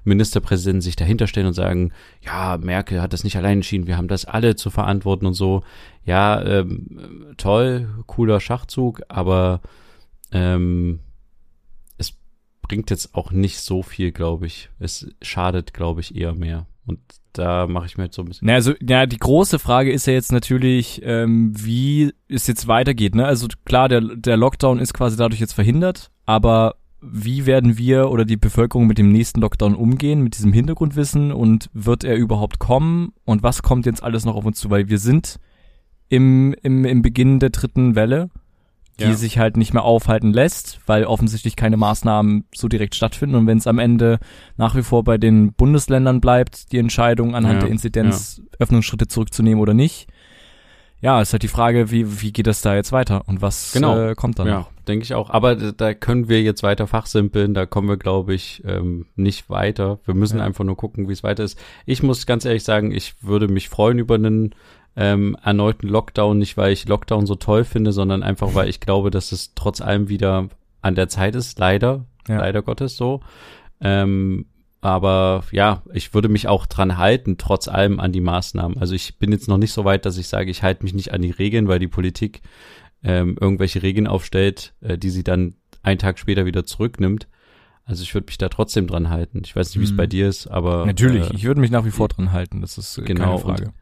Ministerpräsidenten 0.04 0.82
sich 0.82 0.96
dahinter 0.96 1.28
stellen 1.28 1.46
und 1.46 1.54
sagen, 1.54 1.92
ja, 2.22 2.58
Merkel 2.58 3.00
hat 3.00 3.14
das 3.14 3.24
nicht 3.24 3.38
allein 3.38 3.60
entschieden, 3.60 3.86
wir 3.86 3.96
haben 3.96 4.08
das 4.08 4.26
alle 4.26 4.56
zu 4.56 4.72
verantworten 4.72 5.28
und 5.28 5.36
so. 5.36 5.62
Ja, 6.04 6.42
ähm, 6.44 7.36
toll, 7.38 7.88
cooler 8.08 8.40
Schachzug, 8.40 9.04
aber 9.08 9.62
ähm, 10.32 11.00
es 12.00 12.14
bringt 12.64 12.90
jetzt 12.90 13.14
auch 13.14 13.32
nicht 13.32 13.60
so 13.60 13.84
viel, 13.84 14.12
glaube 14.12 14.48
ich. 14.48 14.72
Es 14.80 15.14
schadet, 15.22 15.76
glaube 15.76 16.02
ich, 16.02 16.16
eher 16.16 16.34
mehr. 16.34 16.66
Und 16.86 17.00
da 17.34 17.68
mache 17.68 17.86
ich 17.86 17.98
mir 17.98 18.06
jetzt 18.06 18.16
so 18.16 18.22
ein 18.22 18.26
bisschen. 18.26 18.48
Na, 18.48 18.54
also, 18.54 18.74
ja, 18.82 19.06
die 19.06 19.18
große 19.18 19.60
Frage 19.60 19.92
ist 19.92 20.06
ja 20.06 20.14
jetzt 20.14 20.32
natürlich, 20.32 21.02
ähm, 21.04 21.54
wie 21.56 22.14
es 22.28 22.48
jetzt 22.48 22.68
weitergeht. 22.68 23.16
Ne? 23.16 23.26
Also 23.26 23.48
klar, 23.66 23.90
der, 23.90 24.02
der 24.02 24.38
Lockdown 24.38 24.80
ist 24.80 24.94
quasi 24.94 25.18
dadurch 25.18 25.42
jetzt 25.42 25.54
verhindert, 25.54 26.12
aber 26.26 26.76
wie 27.02 27.46
werden 27.46 27.78
wir 27.78 28.10
oder 28.10 28.24
die 28.24 28.38
Bevölkerung 28.38 28.88
mit 28.88 28.98
dem 28.98 29.12
nächsten 29.12 29.42
Lockdown 29.42 29.76
umgehen, 29.76 30.22
mit 30.22 30.38
diesem 30.38 30.54
Hintergrundwissen 30.54 31.32
und 31.34 31.70
wird 31.74 32.04
er 32.04 32.16
überhaupt 32.16 32.60
kommen 32.60 33.12
und 33.26 33.44
was 33.44 33.62
kommt 33.62 33.86
jetzt 33.86 34.04
alles 34.04 34.24
noch 34.24 34.36
auf 34.36 34.46
uns 34.46 34.60
zu? 34.60 34.70
Weil 34.70 34.88
wir 34.88 35.00
sind 35.00 35.40
im, 36.08 36.56
im, 36.62 36.86
im 36.86 37.02
Beginn 37.02 37.40
der 37.40 37.50
dritten 37.50 37.96
Welle 37.96 38.30
die 39.00 39.06
ja. 39.06 39.14
sich 39.14 39.40
halt 39.40 39.58
nicht 39.58 39.74
mehr 39.74 39.84
aufhalten 39.84 40.34
lässt, 40.34 40.80
weil 40.86 41.06
offensichtlich 41.06 41.56
keine 41.56 41.78
Maßnahmen 41.78 42.46
so 42.54 42.68
direkt 42.68 42.96
stattfinden. 42.96 43.36
Und 43.36 43.48
wenn 43.48 43.58
es 43.58 43.68
am 43.68 43.80
Ende 43.80 44.20
nach 44.58 44.76
wie 44.76 44.84
vor 44.84 45.04
bei 45.04 45.18
den 45.18 45.54
Bundesländern 45.54 46.22
bleibt, 46.22 46.72
die 46.72 46.78
Entscheidung 46.78 47.36
anhand 47.36 47.56
ja, 47.56 47.60
der 47.62 47.70
Inzidenz 47.70 48.38
ja. 48.38 48.44
Öffnungsschritte 48.60 49.08
zurückzunehmen 49.08 49.62
oder 49.62 49.74
nicht, 49.74 50.08
ja, 51.04 51.22
ist 51.22 51.34
halt 51.34 51.44
die 51.44 51.50
Frage, 51.50 51.92
wie, 51.92 52.22
wie 52.22 52.32
geht 52.32 52.48
das 52.48 52.62
da 52.62 52.76
jetzt 52.76 52.94
weiter 52.94 53.28
und 53.28 53.42
was 53.42 53.74
genau. 53.74 54.00
äh, 54.00 54.16
kommt 54.16 54.40
dann? 54.40 54.48
Ja, 54.48 54.68
denke 54.88 55.04
ich 55.04 55.14
auch. 55.14 55.30
Aber 55.32 55.56
da 55.56 55.94
können 55.94 56.30
wir 56.30 56.42
jetzt 56.42 56.64
weiter 56.64 56.88
fachsimpeln, 56.88 57.54
da 57.54 57.66
kommen 57.66 57.90
wir, 57.90 57.98
glaube 57.98 58.34
ich, 58.34 58.64
ähm, 58.66 59.08
nicht 59.18 59.50
weiter. 59.50 60.00
Wir 60.06 60.14
müssen 60.14 60.38
ja. 60.38 60.46
einfach 60.46 60.64
nur 60.64 60.78
gucken, 60.78 61.10
wie 61.10 61.12
es 61.12 61.22
weiter 61.22 61.44
ist. 61.44 61.60
Ich 61.86 62.04
muss 62.04 62.26
ganz 62.26 62.46
ehrlich 62.46 62.64
sagen, 62.64 62.94
ich 62.94 63.16
würde 63.22 63.50
mich 63.50 63.68
freuen 63.68 64.00
über 64.00 64.16
einen 64.16 64.56
ähm, 64.96 65.36
erneuten 65.44 65.88
Lockdown, 65.88 66.38
nicht 66.38 66.58
weil 66.58 66.72
ich 66.72 66.88
Lockdown 66.88 67.26
so 67.26 67.36
toll 67.36 67.64
finde, 67.64 67.92
sondern 67.92 68.24
einfach, 68.24 68.54
weil 68.54 68.70
ich 68.70 68.80
glaube, 68.80 69.12
dass 69.12 69.32
es 69.32 69.54
trotz 69.56 69.82
allem 69.82 70.10
wieder 70.10 70.50
an 70.82 70.96
der 70.96 71.10
Zeit 71.10 71.36
ist, 71.36 71.58
leider, 71.60 72.06
ja. 72.28 72.38
leider 72.38 72.62
Gottes 72.62 72.96
so. 72.98 73.22
Ähm, 73.82 74.46
aber 74.82 75.46
ja, 75.52 75.82
ich 75.94 76.14
würde 76.14 76.28
mich 76.28 76.48
auch 76.48 76.66
dran 76.66 76.98
halten, 76.98 77.38
trotz 77.38 77.70
allem 77.70 78.00
an 78.00 78.12
die 78.12 78.22
Maßnahmen. 78.22 78.78
Also 78.78 78.94
ich 78.96 79.18
bin 79.18 79.32
jetzt 79.32 79.48
noch 79.48 79.58
nicht 79.58 79.72
so 79.72 79.86
weit, 79.86 80.06
dass 80.06 80.18
ich 80.18 80.28
sage, 80.28 80.52
ich 80.52 80.62
halte 80.62 80.84
mich 80.84 80.94
nicht 80.94 81.14
an 81.14 81.22
die 81.22 81.32
Regeln, 81.32 81.70
weil 81.70 81.80
die 81.80 81.88
Politik 81.88 82.42
ähm, 83.02 83.38
irgendwelche 83.40 83.82
Regeln 83.82 84.08
aufstellt, 84.08 84.74
äh, 84.82 84.98
die 84.98 85.10
sie 85.10 85.24
dann 85.24 85.56
einen 85.84 86.00
Tag 86.00 86.20
später 86.20 86.46
wieder 86.46 86.66
zurücknimmt. 86.66 87.28
Also 87.86 88.04
ich 88.04 88.14
würde 88.14 88.28
mich 88.28 88.38
da 88.38 88.50
trotzdem 88.50 88.88
dran 88.88 89.10
halten. 89.10 89.42
Ich 89.46 89.56
weiß 89.56 89.70
nicht, 89.70 89.80
wie 89.80 89.86
es 89.86 89.92
mhm. 89.92 89.98
bei 89.98 90.08
dir 90.08 90.28
ist, 90.28 90.48
aber 90.48 90.86
natürlich. 90.86 91.30
Äh, 91.32 91.36
ich 91.36 91.44
würde 91.46 91.62
mich 91.62 91.72
nach 91.72 91.86
wie 91.86 91.92
vor 91.92 92.08
dran 92.08 92.32
halten. 92.32 92.62
Das 92.62 92.78
ist 92.78 92.98
äh, 92.98 93.04
genau, 93.04 93.38
keine 93.38 93.40
Frage. 93.40 93.66
Und 93.66 93.74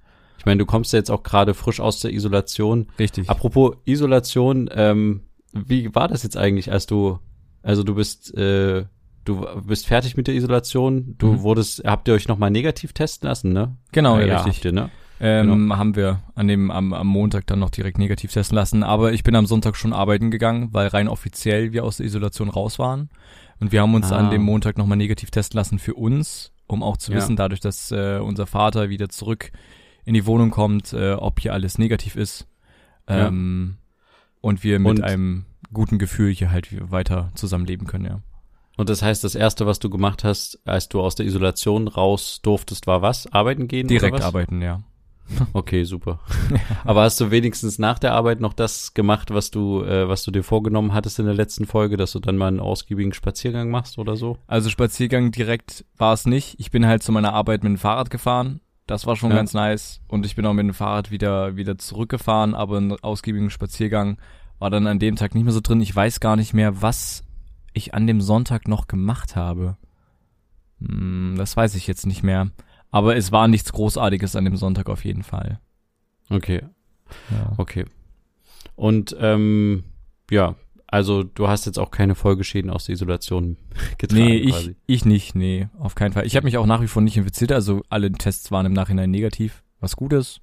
ich 0.41 0.45
meine, 0.47 0.57
du 0.57 0.65
kommst 0.65 0.91
ja 0.91 0.97
jetzt 0.97 1.11
auch 1.11 1.21
gerade 1.21 1.53
frisch 1.53 1.79
aus 1.79 1.99
der 1.99 2.11
Isolation. 2.11 2.87
Richtig. 2.97 3.29
Apropos 3.29 3.75
Isolation, 3.85 4.71
ähm, 4.73 5.21
wie 5.53 5.93
war 5.93 6.07
das 6.07 6.23
jetzt 6.23 6.35
eigentlich, 6.35 6.71
als 6.71 6.87
du, 6.87 7.19
also 7.61 7.83
du 7.83 7.93
bist, 7.93 8.35
äh, 8.35 8.85
du 9.23 9.45
bist 9.67 9.85
fertig 9.85 10.17
mit 10.17 10.25
der 10.25 10.33
Isolation, 10.33 11.13
du 11.19 11.33
mhm. 11.33 11.41
wurdest, 11.43 11.83
habt 11.85 12.07
ihr 12.07 12.15
euch 12.15 12.27
nochmal 12.27 12.49
negativ 12.49 12.91
testen 12.91 13.29
lassen, 13.29 13.53
ne? 13.53 13.77
Genau, 13.91 14.19
ja, 14.19 14.25
ja 14.25 14.41
richtig. 14.41 14.65
Ihr, 14.65 14.71
ne? 14.71 14.89
Ähm, 15.19 15.61
genau. 15.61 15.77
Haben 15.77 15.95
wir 15.95 16.23
an 16.33 16.47
dem 16.47 16.71
am, 16.71 16.91
am 16.91 17.05
Montag 17.05 17.45
dann 17.45 17.59
noch 17.59 17.69
direkt 17.69 17.99
negativ 17.99 18.33
testen 18.33 18.55
lassen. 18.55 18.81
Aber 18.81 19.13
ich 19.13 19.21
bin 19.21 19.35
am 19.35 19.45
Sonntag 19.45 19.75
schon 19.75 19.93
arbeiten 19.93 20.31
gegangen, 20.31 20.69
weil 20.71 20.87
rein 20.87 21.07
offiziell 21.07 21.71
wir 21.71 21.83
aus 21.83 21.97
der 21.97 22.07
Isolation 22.07 22.49
raus 22.49 22.79
waren. 22.79 23.09
Und 23.59 23.71
wir 23.71 23.83
haben 23.83 23.93
uns 23.93 24.11
ah. 24.11 24.17
an 24.17 24.31
dem 24.31 24.41
Montag 24.41 24.79
nochmal 24.79 24.97
negativ 24.97 25.29
testen 25.29 25.59
lassen 25.59 25.77
für 25.77 25.93
uns, 25.93 26.51
um 26.65 26.81
auch 26.81 26.97
zu 26.97 27.13
wissen, 27.13 27.33
ja. 27.33 27.35
dadurch, 27.35 27.59
dass 27.59 27.91
äh, 27.91 28.17
unser 28.17 28.47
Vater 28.47 28.89
wieder 28.89 29.09
zurück 29.09 29.51
in 30.05 30.13
die 30.13 30.25
Wohnung 30.25 30.51
kommt, 30.51 30.93
äh, 30.93 31.13
ob 31.13 31.39
hier 31.39 31.53
alles 31.53 31.77
negativ 31.77 32.15
ist. 32.15 32.47
Ähm, 33.07 33.75
ja. 33.75 34.07
Und 34.41 34.63
wir 34.63 34.79
mit 34.79 34.99
und, 34.99 35.03
einem 35.03 35.45
guten 35.71 35.99
Gefühl 35.99 36.31
hier 36.33 36.51
halt 36.51 36.69
weiter 36.91 37.31
zusammenleben 37.35 37.87
können, 37.87 38.05
ja. 38.05 38.21
Und 38.77 38.89
das 38.89 39.01
heißt, 39.01 39.23
das 39.23 39.35
erste, 39.35 39.67
was 39.67 39.79
du 39.79 39.89
gemacht 39.89 40.23
hast, 40.23 40.59
als 40.65 40.89
du 40.89 41.01
aus 41.01 41.15
der 41.15 41.25
Isolation 41.25 41.87
raus 41.87 42.39
durftest, 42.41 42.87
war 42.87 43.01
was? 43.01 43.31
Arbeiten 43.31 43.67
gehen? 43.67 43.87
Direkt 43.87 44.21
arbeiten, 44.21 44.61
ja. 44.61 44.81
Okay, 45.53 45.83
super. 45.83 46.19
Aber 46.83 47.03
hast 47.03 47.19
du 47.21 47.31
wenigstens 47.31 47.79
nach 47.79 47.99
der 47.99 48.13
Arbeit 48.13 48.41
noch 48.41 48.53
das 48.53 48.93
gemacht, 48.93 49.31
was 49.31 49.51
du, 49.51 49.83
äh, 49.83 50.07
was 50.09 50.23
du 50.23 50.31
dir 50.31 50.43
vorgenommen 50.43 50.93
hattest 50.93 51.19
in 51.19 51.25
der 51.25 51.35
letzten 51.35 51.65
Folge, 51.65 51.95
dass 51.95 52.11
du 52.11 52.19
dann 52.19 52.37
mal 52.37 52.47
einen 52.47 52.59
ausgiebigen 52.59 53.13
Spaziergang 53.13 53.69
machst 53.69 53.97
oder 53.97 54.15
so? 54.15 54.37
Also 54.47 54.69
Spaziergang 54.69 55.31
direkt 55.31 55.85
war 55.97 56.13
es 56.13 56.25
nicht. 56.25 56.59
Ich 56.59 56.71
bin 56.71 56.85
halt 56.85 57.03
zu 57.03 57.11
meiner 57.11 57.33
Arbeit 57.33 57.63
mit 57.63 57.69
dem 57.69 57.77
Fahrrad 57.77 58.09
gefahren 58.09 58.61
das 58.91 59.07
war 59.07 59.15
schon 59.15 59.31
ja. 59.31 59.37
ganz 59.37 59.53
nice. 59.53 60.01
Und 60.07 60.25
ich 60.25 60.35
bin 60.35 60.45
auch 60.45 60.53
mit 60.53 60.65
dem 60.65 60.73
Fahrrad 60.73 61.11
wieder, 61.11 61.55
wieder 61.55 61.77
zurückgefahren, 61.77 62.53
aber 62.53 62.77
einen 62.77 62.91
ausgiebigen 63.01 63.49
Spaziergang 63.49 64.17
war 64.59 64.69
dann 64.69 64.85
an 64.85 64.99
dem 64.99 65.15
Tag 65.15 65.33
nicht 65.33 65.43
mehr 65.43 65.53
so 65.53 65.61
drin. 65.61 65.81
Ich 65.81 65.95
weiß 65.95 66.19
gar 66.19 66.35
nicht 66.35 66.53
mehr, 66.53 66.81
was 66.81 67.23
ich 67.73 67.93
an 67.93 68.05
dem 68.05 68.21
Sonntag 68.21 68.67
noch 68.67 68.87
gemacht 68.87 69.35
habe. 69.35 69.77
Hm, 70.79 71.35
das 71.37 71.55
weiß 71.55 71.75
ich 71.75 71.87
jetzt 71.87 72.05
nicht 72.05 72.21
mehr. 72.21 72.51
Aber 72.91 73.15
es 73.15 73.31
war 73.31 73.47
nichts 73.47 73.71
Großartiges 73.71 74.35
an 74.35 74.43
dem 74.43 74.57
Sonntag 74.57 74.89
auf 74.89 75.05
jeden 75.05 75.23
Fall. 75.23 75.59
Okay. 76.29 76.61
Ja. 77.31 77.53
Okay. 77.57 77.85
Und 78.75 79.15
ähm, 79.19 79.85
ja, 80.29 80.55
also 80.91 81.23
du 81.23 81.47
hast 81.47 81.65
jetzt 81.65 81.79
auch 81.79 81.89
keine 81.89 82.15
Folgeschäden 82.15 82.69
aus 82.69 82.85
der 82.85 82.93
Isolation 82.93 83.55
getragen. 83.97 84.25
Nee, 84.25 84.35
ich, 84.35 84.51
quasi. 84.51 84.75
ich 84.85 85.05
nicht, 85.05 85.35
nee, 85.35 85.69
auf 85.79 85.95
keinen 85.95 86.11
Fall. 86.11 86.27
Ich 86.27 86.35
habe 86.35 86.43
mich 86.43 86.57
auch 86.57 86.65
nach 86.65 86.81
wie 86.81 86.87
vor 86.87 87.01
nicht 87.01 87.17
infiziert, 87.17 87.53
also 87.53 87.81
alle 87.89 88.11
Tests 88.11 88.51
waren 88.51 88.65
im 88.65 88.73
Nachhinein 88.73 89.09
negativ, 89.09 89.63
was 89.79 89.95
gut 89.95 90.11
ist. 90.11 90.41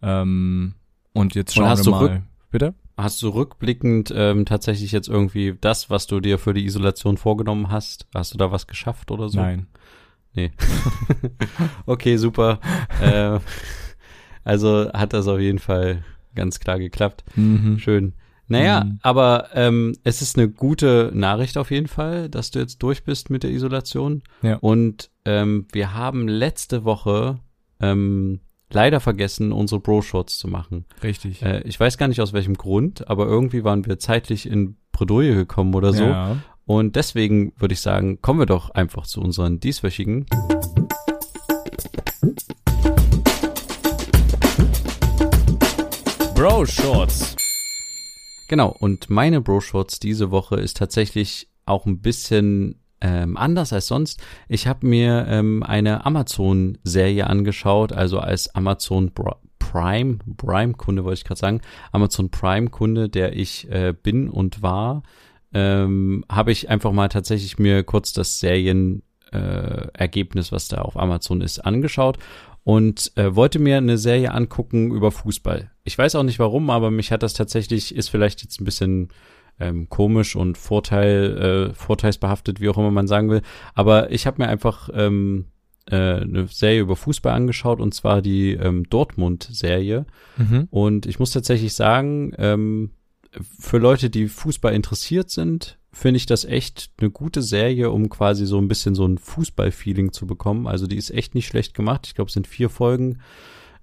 Ähm, 0.00 0.74
und 1.12 1.34
jetzt 1.34 1.54
schauen 1.54 1.70
und 1.70 1.84
wir 1.84 1.90
mal. 1.90 2.22
Bitte? 2.50 2.74
Hast 2.96 3.20
du 3.22 3.30
rückblickend 3.30 4.12
ähm, 4.14 4.44
tatsächlich 4.46 4.92
jetzt 4.92 5.08
irgendwie 5.08 5.56
das, 5.60 5.90
was 5.90 6.06
du 6.06 6.20
dir 6.20 6.38
für 6.38 6.54
die 6.54 6.64
Isolation 6.64 7.16
vorgenommen 7.16 7.70
hast, 7.70 8.06
hast 8.14 8.34
du 8.34 8.38
da 8.38 8.52
was 8.52 8.66
geschafft 8.66 9.10
oder 9.10 9.28
so? 9.28 9.40
Nein. 9.40 9.66
Nee. 10.34 10.52
okay, 11.86 12.16
super. 12.18 12.60
äh, 13.00 13.40
also 14.44 14.92
hat 14.92 15.12
das 15.12 15.26
auf 15.26 15.40
jeden 15.40 15.58
Fall 15.58 16.04
ganz 16.34 16.60
klar 16.60 16.78
geklappt. 16.78 17.24
Mhm. 17.34 17.78
Schön. 17.78 18.12
Naja, 18.48 18.84
mhm. 18.84 18.98
aber 19.02 19.48
ähm, 19.54 19.96
es 20.04 20.20
ist 20.20 20.36
eine 20.36 20.48
gute 20.48 21.10
Nachricht 21.14 21.56
auf 21.56 21.70
jeden 21.70 21.86
Fall, 21.86 22.28
dass 22.28 22.50
du 22.50 22.58
jetzt 22.58 22.82
durch 22.82 23.04
bist 23.04 23.30
mit 23.30 23.42
der 23.42 23.50
Isolation. 23.50 24.22
Ja. 24.42 24.56
Und 24.56 25.10
ähm, 25.24 25.66
wir 25.72 25.94
haben 25.94 26.28
letzte 26.28 26.84
Woche 26.84 27.38
ähm, 27.80 28.40
leider 28.70 29.00
vergessen, 29.00 29.52
unsere 29.52 29.80
Bro-Shorts 29.80 30.38
zu 30.38 30.48
machen. 30.48 30.84
Richtig. 31.02 31.42
Äh, 31.42 31.62
ich 31.62 31.78
weiß 31.78 31.98
gar 31.98 32.08
nicht 32.08 32.20
aus 32.20 32.32
welchem 32.32 32.54
Grund, 32.54 33.08
aber 33.08 33.26
irgendwie 33.26 33.64
waren 33.64 33.86
wir 33.86 33.98
zeitlich 33.98 34.46
in 34.46 34.76
Bredouille 34.92 35.34
gekommen 35.34 35.74
oder 35.74 35.92
so. 35.92 36.04
Ja. 36.04 36.36
Und 36.64 36.96
deswegen 36.96 37.52
würde 37.58 37.74
ich 37.74 37.80
sagen, 37.80 38.20
kommen 38.22 38.38
wir 38.38 38.46
doch 38.46 38.70
einfach 38.70 39.06
zu 39.06 39.20
unseren 39.20 39.60
dieswöchigen. 39.60 40.26
Bro-Shorts. 46.34 47.36
Genau, 48.52 48.68
und 48.68 49.08
meine 49.08 49.40
Bro-Shorts 49.40 49.98
diese 49.98 50.30
Woche 50.30 50.56
ist 50.56 50.76
tatsächlich 50.76 51.48
auch 51.64 51.86
ein 51.86 52.02
bisschen 52.02 52.82
ähm, 53.00 53.38
anders 53.38 53.72
als 53.72 53.86
sonst. 53.86 54.22
Ich 54.46 54.66
habe 54.66 54.86
mir 54.86 55.24
ähm, 55.26 55.62
eine 55.62 56.04
Amazon-Serie 56.04 57.28
angeschaut, 57.28 57.94
also 57.94 58.18
als 58.18 58.54
Amazon 58.54 59.10
Prime, 59.58 60.18
Prime-Kunde 60.36 61.02
wollte 61.02 61.20
ich 61.20 61.24
gerade 61.24 61.38
sagen, 61.38 61.60
Amazon 61.92 62.28
Prime-Kunde, 62.28 63.08
der 63.08 63.34
ich 63.34 63.70
äh, 63.70 63.94
bin 63.94 64.28
und 64.28 64.60
war, 64.60 65.02
ähm, 65.54 66.22
habe 66.28 66.52
ich 66.52 66.68
einfach 66.68 66.92
mal 66.92 67.08
tatsächlich 67.08 67.58
mir 67.58 67.84
kurz 67.84 68.12
das 68.12 68.38
Serien 68.38 69.02
äh, 69.32 69.86
Ergebnis, 69.94 70.52
was 70.52 70.68
da 70.68 70.82
auf 70.82 70.98
Amazon 70.98 71.40
ist, 71.40 71.60
angeschaut 71.60 72.18
und 72.64 73.12
äh, 73.16 73.34
wollte 73.34 73.58
mir 73.58 73.76
eine 73.76 73.98
Serie 73.98 74.32
angucken 74.32 74.92
über 74.92 75.10
Fußball. 75.10 75.70
Ich 75.84 75.98
weiß 75.98 76.14
auch 76.14 76.22
nicht 76.22 76.38
warum, 76.38 76.70
aber 76.70 76.90
mich 76.90 77.10
hat 77.10 77.22
das 77.22 77.34
tatsächlich, 77.34 77.94
ist 77.94 78.08
vielleicht 78.08 78.42
jetzt 78.42 78.60
ein 78.60 78.64
bisschen 78.64 79.08
ähm, 79.58 79.88
komisch 79.88 80.36
und 80.36 80.56
Vorteil, 80.56 81.70
äh, 81.70 81.74
vorteilsbehaftet, 81.74 82.60
wie 82.60 82.68
auch 82.68 82.78
immer 82.78 82.90
man 82.90 83.08
sagen 83.08 83.30
will. 83.30 83.42
Aber 83.74 84.10
ich 84.10 84.26
habe 84.26 84.42
mir 84.42 84.48
einfach 84.48 84.88
ähm, 84.92 85.46
äh, 85.90 85.96
eine 85.96 86.46
Serie 86.46 86.80
über 86.80 86.96
Fußball 86.96 87.32
angeschaut 87.32 87.80
und 87.80 87.94
zwar 87.94 88.22
die 88.22 88.52
ähm, 88.52 88.88
Dortmund-Serie. 88.88 90.06
Mhm. 90.36 90.68
Und 90.70 91.06
ich 91.06 91.18
muss 91.18 91.32
tatsächlich 91.32 91.74
sagen, 91.74 92.32
ähm, 92.38 92.90
für 93.58 93.78
Leute, 93.78 94.10
die 94.10 94.28
Fußball 94.28 94.74
interessiert 94.74 95.30
sind, 95.30 95.78
finde 95.92 96.16
ich 96.16 96.26
das 96.26 96.44
echt 96.44 96.90
eine 96.98 97.10
gute 97.10 97.42
Serie, 97.42 97.90
um 97.90 98.08
quasi 98.08 98.46
so 98.46 98.58
ein 98.58 98.68
bisschen 98.68 98.94
so 98.94 99.06
ein 99.06 99.18
Fußball-Feeling 99.18 100.12
zu 100.12 100.26
bekommen. 100.26 100.66
Also 100.66 100.86
die 100.86 100.96
ist 100.96 101.10
echt 101.10 101.34
nicht 101.34 101.46
schlecht 101.46 101.74
gemacht. 101.74 102.06
Ich 102.06 102.14
glaube, 102.14 102.28
es 102.28 102.34
sind 102.34 102.46
vier 102.46 102.70
Folgen. 102.70 103.18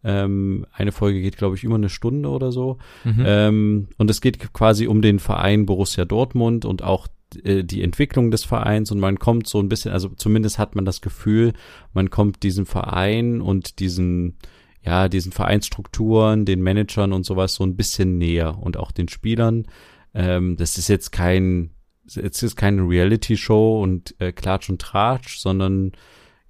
Ähm, 0.03 0.65
eine 0.72 0.91
Folge 0.91 1.22
geht, 1.22 1.38
glaube 1.38 1.56
ich, 1.56 1.63
über 1.63 1.75
eine 1.75 1.89
Stunde 1.89 2.29
oder 2.29 2.51
so. 2.51 2.77
Mhm. 3.03 3.24
Ähm, 3.25 3.88
und 3.98 4.10
es 4.10 4.22
geht 4.22 4.53
quasi 4.53 4.88
um 4.88 5.01
den 5.01 5.20
Verein 5.20 5.65
Borussia 5.65 6.06
Dortmund 6.06 6.65
und 6.65 6.84
auch 6.84 7.08
äh, 7.44 7.63
die 7.63 7.84
Entwicklung 7.84 8.32
des 8.32 8.44
Vereins 8.44 8.91
und 8.91 9.00
man 9.00 9.20
kommt 9.20 9.48
so 9.48 9.60
ein 9.60 9.70
bisschen, 9.70 9.91
also 9.91 10.10
zumindest 10.10 10.58
hat 10.58 10.75
man 10.75 10.86
das 10.86 11.01
Gefühl, 11.01 11.53
man 11.94 12.10
kommt 12.10 12.44
diesem 12.44 12.65
Verein 12.65 13.41
und 13.41 13.79
diesen, 13.79 14.38
ja, 14.83 15.09
diesen 15.09 15.31
Vereinsstrukturen, 15.31 16.45
den 16.45 16.62
Managern 16.62 17.13
und 17.13 17.25
sowas 17.25 17.55
so 17.55 17.63
ein 17.63 17.75
bisschen 17.75 18.17
näher 18.17 18.57
und 18.57 18.77
auch 18.77 18.91
den 18.91 19.09
Spielern. 19.09 19.67
Ähm, 20.13 20.55
das 20.57 20.77
ist 20.77 20.88
jetzt 20.88 21.12
kein, 21.12 21.71
jetzt 22.05 22.41
ist 22.41 22.55
keine 22.55 22.81
Reality-Show 22.81 23.81
und 23.81 24.15
äh, 24.19 24.31
Klatsch 24.31 24.69
und 24.69 24.81
Tratsch, 24.81 25.38
sondern 25.38 25.91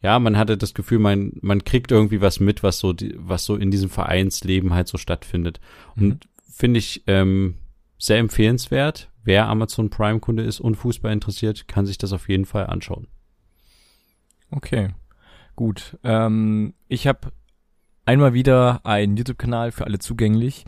ja, 0.02 0.18
man 0.20 0.38
hatte 0.38 0.58
das 0.58 0.74
Gefühl, 0.74 1.00
man, 1.00 1.34
man 1.42 1.64
kriegt 1.64 1.92
irgendwie 1.92 2.22
was 2.22 2.40
mit, 2.40 2.64
was 2.64 2.80
so, 2.80 2.94
was 3.16 3.44
so 3.44 3.56
in 3.56 3.70
diesem 3.70 3.90
Vereinsleben 3.90 4.74
halt 4.74 4.88
so 4.88 4.98
stattfindet. 4.98 5.60
Und 5.98 6.08
mhm. 6.08 6.20
finde 6.50 6.80
ich 6.80 7.04
ähm, 7.08 7.56
sehr 7.98 8.20
empfehlenswert. 8.20 9.12
Wer 9.24 9.50
Amazon 9.50 9.90
Prime 9.90 10.22
Kunde 10.22 10.44
ist 10.44 10.62
und 10.62 10.76
Fußball 10.76 11.12
interessiert, 11.12 11.68
kann 11.68 11.86
sich 11.86 11.98
das 11.98 12.14
auf 12.14 12.30
jeden 12.30 12.46
Fall 12.46 12.68
anschauen. 12.68 13.08
Okay, 14.52 14.90
gut. 15.56 15.98
Ähm, 16.04 16.74
ich 16.88 17.06
habe 17.06 17.32
einmal 18.10 18.34
wieder 18.34 18.82
einen 18.84 19.16
YouTube-Kanal 19.18 19.72
für 19.72 19.86
alle 19.86 20.00
zugänglich. 20.00 20.66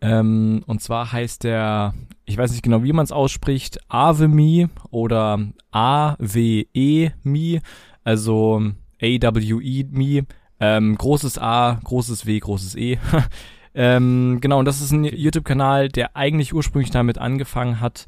Ähm, 0.00 0.62
und 0.66 0.80
zwar 0.80 1.12
heißt 1.12 1.44
der, 1.44 1.94
ich 2.24 2.38
weiß 2.38 2.52
nicht 2.52 2.62
genau, 2.62 2.82
wie 2.82 2.92
man 2.92 3.04
es 3.04 3.12
ausspricht, 3.12 3.78
Avemi 3.88 4.68
oder 4.90 5.40
A-W-E-Mi 5.70 7.60
also 8.08 8.62
AWE 9.02 9.84
Me, 9.90 10.26
ähm, 10.60 10.96
großes 10.96 11.38
A, 11.38 11.78
großes 11.84 12.24
W, 12.24 12.38
großes 12.38 12.74
E. 12.76 12.98
ähm, 13.74 14.38
genau, 14.40 14.58
und 14.58 14.64
das 14.64 14.80
ist 14.80 14.92
ein 14.92 15.04
YouTube-Kanal, 15.04 15.90
der 15.90 16.16
eigentlich 16.16 16.54
ursprünglich 16.54 16.90
damit 16.90 17.18
angefangen 17.18 17.80
hat, 17.80 18.06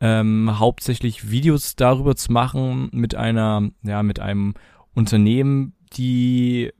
ähm, 0.00 0.58
hauptsächlich 0.58 1.30
Videos 1.30 1.76
darüber 1.76 2.14
zu 2.14 2.30
machen 2.30 2.90
mit 2.92 3.14
einer, 3.14 3.70
ja, 3.82 4.02
mit 4.02 4.20
einem 4.20 4.52
Unternehmen, 4.94 5.72
die 5.90 6.72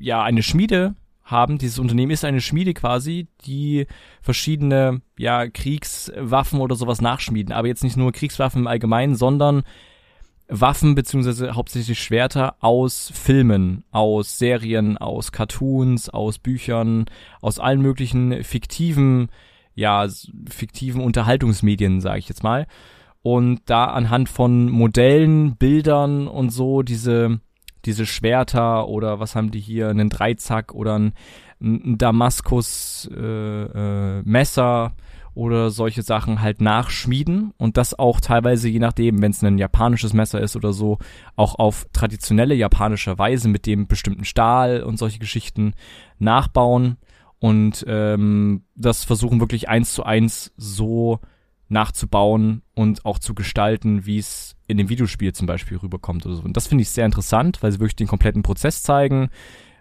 ja 0.00 0.22
eine 0.22 0.42
Schmiede 0.42 0.94
haben. 1.26 1.58
Dieses 1.58 1.78
Unternehmen 1.78 2.12
ist 2.12 2.24
eine 2.24 2.40
Schmiede 2.40 2.72
quasi, 2.72 3.26
die 3.44 3.86
verschiedene 4.22 5.02
ja 5.18 5.48
Kriegswaffen 5.48 6.60
oder 6.60 6.76
sowas 6.76 7.00
nachschmieden, 7.00 7.52
aber 7.52 7.68
jetzt 7.68 7.84
nicht 7.84 7.96
nur 7.96 8.12
Kriegswaffen 8.12 8.62
im 8.62 8.66
Allgemeinen, 8.66 9.16
sondern 9.16 9.64
Waffen 10.48 10.94
beziehungsweise 10.94 11.54
hauptsächlich 11.54 11.98
Schwerter 11.98 12.56
aus 12.60 13.10
Filmen, 13.12 13.84
aus 13.90 14.38
Serien, 14.38 14.96
aus 14.96 15.32
Cartoons, 15.32 16.08
aus 16.08 16.38
Büchern, 16.38 17.06
aus 17.40 17.58
allen 17.58 17.82
möglichen 17.82 18.44
fiktiven, 18.44 19.28
ja, 19.74 20.06
fiktiven 20.48 21.00
Unterhaltungsmedien, 21.00 22.00
sage 22.00 22.20
ich 22.20 22.28
jetzt 22.28 22.44
mal. 22.44 22.66
Und 23.22 23.62
da 23.66 23.86
anhand 23.86 24.28
von 24.28 24.70
Modellen, 24.70 25.56
Bildern 25.56 26.28
und 26.28 26.50
so 26.50 26.82
diese 26.82 27.40
diese 27.86 28.06
Schwerter 28.06 28.88
oder 28.88 29.20
was 29.20 29.34
haben 29.36 29.50
die 29.50 29.60
hier, 29.60 29.88
einen 29.88 30.10
Dreizack 30.10 30.74
oder 30.74 30.98
ein, 30.98 31.12
ein 31.60 31.98
Damaskus 31.98 33.08
äh, 33.14 34.20
äh, 34.20 34.90
oder 35.34 35.70
solche 35.70 36.02
Sachen 36.02 36.40
halt 36.40 36.62
nachschmieden 36.62 37.52
und 37.58 37.76
das 37.76 37.98
auch 37.98 38.20
teilweise, 38.20 38.68
je 38.68 38.78
nachdem, 38.78 39.20
wenn 39.20 39.32
es 39.32 39.44
ein 39.44 39.58
japanisches 39.58 40.14
Messer 40.14 40.40
ist 40.40 40.56
oder 40.56 40.72
so, 40.72 40.98
auch 41.36 41.58
auf 41.58 41.86
traditionelle 41.92 42.54
japanische 42.54 43.18
Weise 43.18 43.48
mit 43.48 43.66
dem 43.66 43.86
bestimmten 43.86 44.24
Stahl 44.24 44.82
und 44.82 44.98
solche 44.98 45.18
Geschichten 45.18 45.74
nachbauen. 46.18 46.96
Und 47.38 47.84
ähm, 47.86 48.64
das 48.74 49.04
versuchen 49.04 49.40
wirklich 49.40 49.68
eins 49.68 49.92
zu 49.92 50.04
eins 50.04 50.54
so 50.56 51.20
nachzubauen 51.68 52.62
und 52.74 53.04
auch 53.04 53.18
zu 53.18 53.34
gestalten, 53.34 54.06
wie 54.06 54.18
es 54.18 54.56
in 54.66 54.78
dem 54.78 54.88
Videospiel 54.88 55.32
zum 55.32 55.46
Beispiel 55.46 55.78
rüberkommt 55.78 56.24
oder 56.26 56.36
so. 56.36 56.42
Und 56.42 56.56
das 56.56 56.66
finde 56.66 56.82
ich 56.82 56.90
sehr 56.90 57.06
interessant, 57.06 57.62
weil 57.62 57.72
sie 57.72 57.80
wirklich 57.80 57.96
den 57.96 58.06
kompletten 58.06 58.42
Prozess 58.42 58.82
zeigen, 58.82 59.30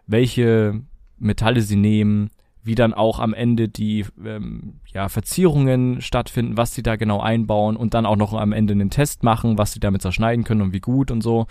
welche 0.08 0.82
Metalle 1.18 1.62
sie 1.62 1.76
nehmen, 1.76 2.30
wie 2.64 2.76
dann 2.76 2.94
auch 2.94 3.20
am 3.20 3.34
Ende 3.34 3.70
die 3.70 4.06
ähm, 4.26 4.80
ja, 4.92 5.08
Verzierungen 5.08 6.02
stattfinden, 6.02 6.58
was 6.58 6.74
sie 6.74 6.82
da 6.82 6.96
genau 6.96 7.20
einbauen 7.22 7.76
und 7.76 7.94
dann 7.94 8.08
auch 8.08 8.16
noch 8.16 8.34
am 8.34 8.54
Ende 8.54 8.74
einen 8.74 8.90
Test 8.90 9.24
machen, 9.24 9.60
was 9.60 9.74
sie 9.74 9.80
damit 9.80 10.02
zerschneiden 10.02 10.44
können 10.44 10.62
und 10.62 10.74
wie 10.74 10.80
gut 10.80 11.12
und 11.12 11.22
so. 11.22 11.46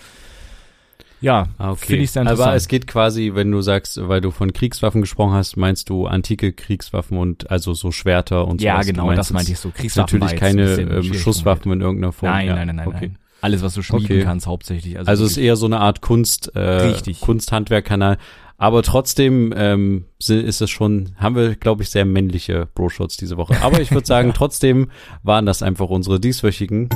Ja, 1.24 1.48
ah, 1.56 1.70
okay. 1.70 1.86
finde 1.86 2.04
ich 2.04 2.10
sehr 2.10 2.22
interessant. 2.22 2.48
Aber 2.48 2.56
es 2.56 2.68
geht 2.68 2.86
quasi, 2.86 3.32
wenn 3.34 3.50
du 3.50 3.62
sagst, 3.62 3.98
weil 4.08 4.20
du 4.20 4.30
von 4.30 4.52
Kriegswaffen 4.52 5.00
gesprochen 5.00 5.32
hast, 5.32 5.56
meinst 5.56 5.88
du 5.88 6.06
antike 6.06 6.52
Kriegswaffen 6.52 7.16
und 7.16 7.50
also 7.50 7.72
so 7.72 7.90
Schwerter 7.92 8.46
und 8.46 8.60
so. 8.60 8.66
Ja, 8.66 8.82
genau, 8.82 9.10
das 9.14 9.32
meinte 9.32 9.52
ich 9.52 9.58
so. 9.58 9.70
Kriegswaffen. 9.70 10.18
Natürlich 10.18 10.38
keine 10.38 10.74
ähm, 10.74 11.14
Schusswaffen 11.14 11.72
in 11.72 11.80
irgendeiner 11.80 12.12
Form. 12.12 12.30
Nein, 12.30 12.46
ja. 12.46 12.54
nein, 12.56 12.66
nein, 12.66 12.76
nein, 12.76 12.88
okay. 12.88 13.08
nein. 13.08 13.18
Alles, 13.40 13.62
was 13.62 13.74
du 13.74 13.82
schmieden 13.82 14.06
okay. 14.06 14.22
kannst, 14.22 14.46
hauptsächlich. 14.46 14.98
Also, 14.98 15.08
also 15.08 15.24
es 15.24 15.32
ist 15.32 15.36
eher 15.38 15.56
so 15.56 15.66
eine 15.66 15.80
Art 15.80 16.02
Kunst, 16.02 16.54
äh, 16.54 16.60
Richtig. 16.60 17.20
Kunsthandwerkkanal. 17.20 18.18
Aber 18.58 18.82
trotzdem 18.82 19.52
ähm, 19.56 20.04
ist 20.18 20.60
es 20.60 20.70
schon, 20.70 21.12
haben 21.16 21.36
wir, 21.36 21.56
glaube 21.56 21.82
ich, 21.82 21.90
sehr 21.90 22.04
männliche 22.04 22.68
Bro-Shots 22.74 23.16
diese 23.16 23.36
Woche. 23.36 23.56
Aber 23.62 23.80
ich 23.80 23.90
würde 23.90 24.06
sagen, 24.06 24.32
trotzdem 24.34 24.90
waren 25.22 25.46
das 25.46 25.62
einfach 25.62 25.88
unsere 25.88 26.20
dieswöchigen 26.20 26.88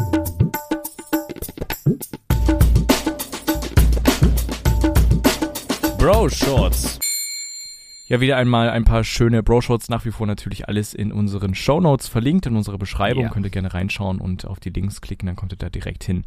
Bro 6.09 6.31
Shorts. 6.31 6.99
Ja, 8.07 8.19
wieder 8.19 8.39
einmal 8.39 8.71
ein 8.71 8.85
paar 8.85 9.05
schöne 9.05 9.43
Bro-Shorts. 9.43 9.91
Nach 9.91 10.07
wie 10.07 10.11
vor 10.11 10.27
natürlich 10.27 10.67
alles 10.67 10.95
in 10.95 11.13
unseren 11.13 11.55
Show 11.55 11.83
Notes 11.83 12.09
verlinkt, 12.09 12.47
in 12.47 12.57
unserer 12.57 12.79
Beschreibung. 12.79 13.25
Ja. 13.25 13.29
Könnt 13.29 13.45
ihr 13.45 13.51
gerne 13.51 13.75
reinschauen 13.75 14.19
und 14.19 14.47
auf 14.47 14.59
die 14.59 14.71
Links 14.71 15.03
klicken, 15.03 15.27
dann 15.27 15.37
kommt 15.37 15.53
ihr 15.53 15.59
da 15.59 15.69
direkt 15.69 16.05
hin. 16.05 16.25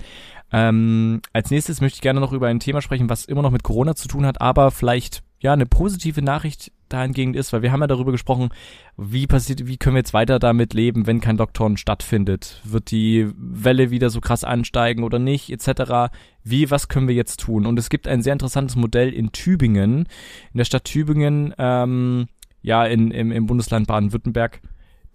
Ähm, 0.51 1.23
als 1.33 1.49
nächstes 1.49 1.81
möchte 1.81 1.95
ich 1.95 2.01
gerne 2.01 2.19
noch 2.19 2.31
über 2.31 2.45
ein 2.45 2.59
Thema 2.59 2.83
sprechen, 2.83 3.09
was 3.09 3.25
immer 3.25 3.41
noch 3.41 3.49
mit 3.49 3.63
Corona 3.63 3.95
zu 3.95 4.07
tun 4.07 4.23
hat, 4.23 4.39
aber 4.39 4.69
vielleicht 4.69 5.23
ja 5.39 5.51
eine 5.51 5.65
positive 5.65 6.21
Nachricht 6.21 6.71
dahingehend 6.93 7.35
ist, 7.35 7.53
weil 7.53 7.61
wir 7.61 7.71
haben 7.71 7.81
ja 7.81 7.87
darüber 7.87 8.11
gesprochen, 8.11 8.49
wie 8.97 9.27
passiert, 9.27 9.67
wie 9.67 9.77
können 9.77 9.95
wir 9.95 10.01
jetzt 10.01 10.13
weiter 10.13 10.39
damit 10.39 10.73
leben, 10.73 11.07
wenn 11.07 11.21
kein 11.21 11.37
Lockdown 11.37 11.77
stattfindet? 11.77 12.61
Wird 12.63 12.91
die 12.91 13.29
Welle 13.35 13.91
wieder 13.91 14.09
so 14.09 14.21
krass 14.21 14.43
ansteigen 14.43 15.03
oder 15.03 15.19
nicht, 15.19 15.49
etc. 15.49 16.13
Wie, 16.43 16.71
was 16.71 16.87
können 16.87 17.07
wir 17.07 17.15
jetzt 17.15 17.39
tun? 17.39 17.65
Und 17.65 17.79
es 17.79 17.89
gibt 17.89 18.07
ein 18.07 18.21
sehr 18.21 18.33
interessantes 18.33 18.75
Modell 18.75 19.13
in 19.13 19.31
Tübingen, 19.31 20.07
in 20.53 20.57
der 20.57 20.65
Stadt 20.65 20.85
Tübingen, 20.85 21.53
ähm, 21.57 22.27
ja, 22.61 22.85
in, 22.85 23.11
im, 23.11 23.31
im 23.31 23.45
Bundesland 23.47 23.87
Baden-Württemberg, 23.87 24.61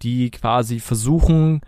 die 0.01 0.31
quasi 0.31 0.79
versuchen, 0.79 1.61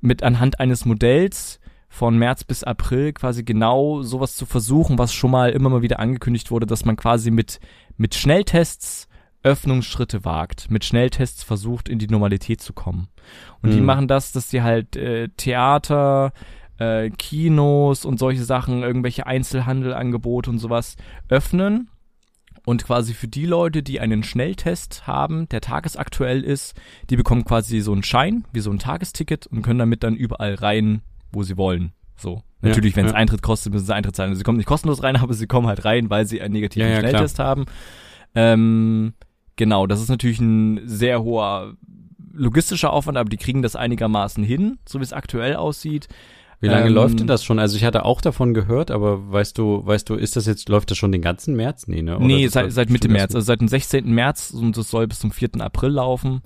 mit 0.00 0.22
anhand 0.22 0.60
eines 0.60 0.84
Modells 0.84 1.60
von 1.94 2.18
März 2.18 2.42
bis 2.42 2.64
April 2.64 3.12
quasi 3.12 3.44
genau 3.44 4.02
sowas 4.02 4.34
zu 4.34 4.46
versuchen, 4.46 4.98
was 4.98 5.14
schon 5.14 5.30
mal 5.30 5.50
immer 5.50 5.70
mal 5.70 5.82
wieder 5.82 6.00
angekündigt 6.00 6.50
wurde, 6.50 6.66
dass 6.66 6.84
man 6.84 6.96
quasi 6.96 7.30
mit, 7.30 7.60
mit 7.96 8.16
Schnelltests 8.16 9.06
Öffnungsschritte 9.44 10.24
wagt, 10.24 10.70
mit 10.70 10.84
Schnelltests 10.84 11.42
versucht, 11.42 11.88
in 11.88 11.98
die 11.98 12.08
Normalität 12.08 12.60
zu 12.60 12.72
kommen. 12.72 13.08
Und 13.62 13.70
mhm. 13.70 13.74
die 13.74 13.80
machen 13.80 14.08
das, 14.08 14.32
dass 14.32 14.50
sie 14.50 14.62
halt 14.62 14.96
äh, 14.96 15.28
Theater, 15.36 16.32
äh, 16.78 17.10
Kinos 17.10 18.04
und 18.04 18.18
solche 18.18 18.42
Sachen, 18.42 18.82
irgendwelche 18.82 19.26
Einzelhandelangebote 19.26 20.50
und 20.50 20.58
sowas 20.58 20.96
öffnen. 21.28 21.90
Und 22.66 22.84
quasi 22.84 23.12
für 23.12 23.28
die 23.28 23.44
Leute, 23.44 23.82
die 23.82 24.00
einen 24.00 24.22
Schnelltest 24.22 25.06
haben, 25.06 25.48
der 25.50 25.60
tagesaktuell 25.60 26.42
ist, 26.42 26.74
die 27.10 27.16
bekommen 27.16 27.44
quasi 27.44 27.80
so 27.80 27.92
einen 27.92 28.02
Schein, 28.02 28.44
wie 28.54 28.60
so 28.60 28.70
ein 28.70 28.78
Tagesticket 28.78 29.46
und 29.46 29.60
können 29.60 29.78
damit 29.78 30.02
dann 30.02 30.16
überall 30.16 30.54
rein, 30.54 31.02
wo 31.30 31.42
sie 31.42 31.58
wollen. 31.58 31.92
So. 32.16 32.42
Natürlich, 32.62 32.92
ja, 32.92 32.96
wenn 32.96 33.06
es 33.06 33.12
ja. 33.12 33.18
Eintritt 33.18 33.42
kostet, 33.42 33.74
müssen 33.74 33.84
sie 33.84 33.94
Eintritt 33.94 34.16
zahlen. 34.16 34.30
Also 34.30 34.38
sie 34.38 34.44
kommen 34.44 34.56
nicht 34.56 34.66
kostenlos 34.66 35.02
rein, 35.02 35.16
aber 35.20 35.34
sie 35.34 35.46
kommen 35.46 35.66
halt 35.66 35.84
rein, 35.84 36.08
weil 36.08 36.26
sie 36.26 36.40
einen 36.40 36.54
negativen 36.54 36.88
ja, 36.88 37.00
Schnelltest 37.00 37.34
klar. 37.34 37.48
haben. 37.48 37.66
Ähm, 38.34 39.12
Genau, 39.56 39.86
das 39.86 40.00
ist 40.00 40.08
natürlich 40.08 40.40
ein 40.40 40.80
sehr 40.84 41.22
hoher 41.22 41.74
logistischer 42.32 42.92
Aufwand, 42.92 43.16
aber 43.16 43.28
die 43.28 43.36
kriegen 43.36 43.62
das 43.62 43.76
einigermaßen 43.76 44.42
hin, 44.42 44.78
so 44.86 44.98
wie 44.98 45.04
es 45.04 45.12
aktuell 45.12 45.56
aussieht. 45.56 46.08
Wie 46.60 46.68
lange 46.68 46.86
ähm, 46.86 46.94
läuft 46.94 47.20
denn 47.20 47.26
das 47.26 47.44
schon? 47.44 47.58
Also 47.58 47.76
ich 47.76 47.84
hatte 47.84 48.04
auch 48.04 48.20
davon 48.20 48.54
gehört, 48.54 48.90
aber 48.90 49.30
weißt 49.30 49.58
du, 49.58 49.84
weißt 49.84 50.08
du, 50.08 50.14
ist 50.14 50.36
das 50.36 50.46
jetzt, 50.46 50.68
läuft 50.68 50.90
das 50.90 50.98
schon 50.98 51.12
den 51.12 51.22
ganzen 51.22 51.54
März? 51.56 51.86
Nee, 51.86 52.02
ne? 52.02 52.16
Oder 52.16 52.24
nee, 52.24 52.46
seit, 52.48 52.72
seit 52.72 52.90
Mitte 52.90 53.08
März, 53.08 53.34
also 53.34 53.44
seit 53.44 53.60
dem 53.60 53.68
16. 53.68 54.06
März 54.12 54.50
und 54.50 54.76
das 54.76 54.90
soll 54.90 55.06
bis 55.06 55.20
zum 55.20 55.30
4. 55.30 55.60
April 55.60 55.90
laufen. 55.90 56.42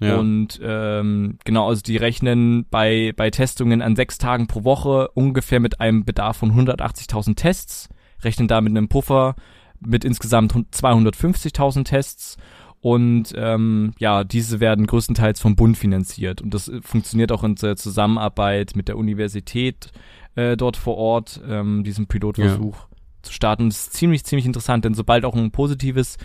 Ja. 0.00 0.16
Und 0.16 0.60
ähm, 0.62 1.38
genau, 1.44 1.68
also 1.68 1.80
die 1.80 1.96
rechnen 1.96 2.66
bei, 2.70 3.12
bei 3.16 3.30
Testungen 3.30 3.82
an 3.82 3.94
sechs 3.94 4.18
Tagen 4.18 4.48
pro 4.48 4.64
Woche 4.64 5.08
ungefähr 5.14 5.60
mit 5.60 5.80
einem 5.80 6.04
Bedarf 6.04 6.38
von 6.38 6.52
180.000 6.52 7.36
Tests, 7.36 7.88
rechnen 8.22 8.48
da 8.48 8.60
mit 8.60 8.72
einem 8.72 8.88
Puffer 8.88 9.36
mit 9.86 10.04
insgesamt 10.04 10.52
250.000 10.52 11.84
Tests 11.84 12.36
und 12.80 13.32
ähm, 13.36 13.92
ja, 13.98 14.24
diese 14.24 14.58
werden 14.58 14.86
größtenteils 14.86 15.40
vom 15.40 15.54
Bund 15.54 15.78
finanziert 15.78 16.42
und 16.42 16.52
das 16.52 16.68
äh, 16.68 16.80
funktioniert 16.82 17.30
auch 17.30 17.44
in 17.44 17.54
der 17.54 17.76
Zusammenarbeit 17.76 18.74
mit 18.74 18.88
der 18.88 18.98
Universität 18.98 19.92
äh, 20.34 20.56
dort 20.56 20.76
vor 20.76 20.96
Ort, 20.96 21.40
ähm, 21.46 21.84
diesen 21.84 22.06
Pilotversuch 22.06 22.76
ja. 22.76 22.96
zu 23.22 23.32
starten. 23.32 23.68
Das 23.68 23.84
ist 23.84 23.92
ziemlich, 23.92 24.24
ziemlich 24.24 24.46
interessant, 24.46 24.84
denn 24.84 24.94
sobald 24.94 25.24
auch 25.24 25.36
ein 25.36 25.52
positives 25.52 26.16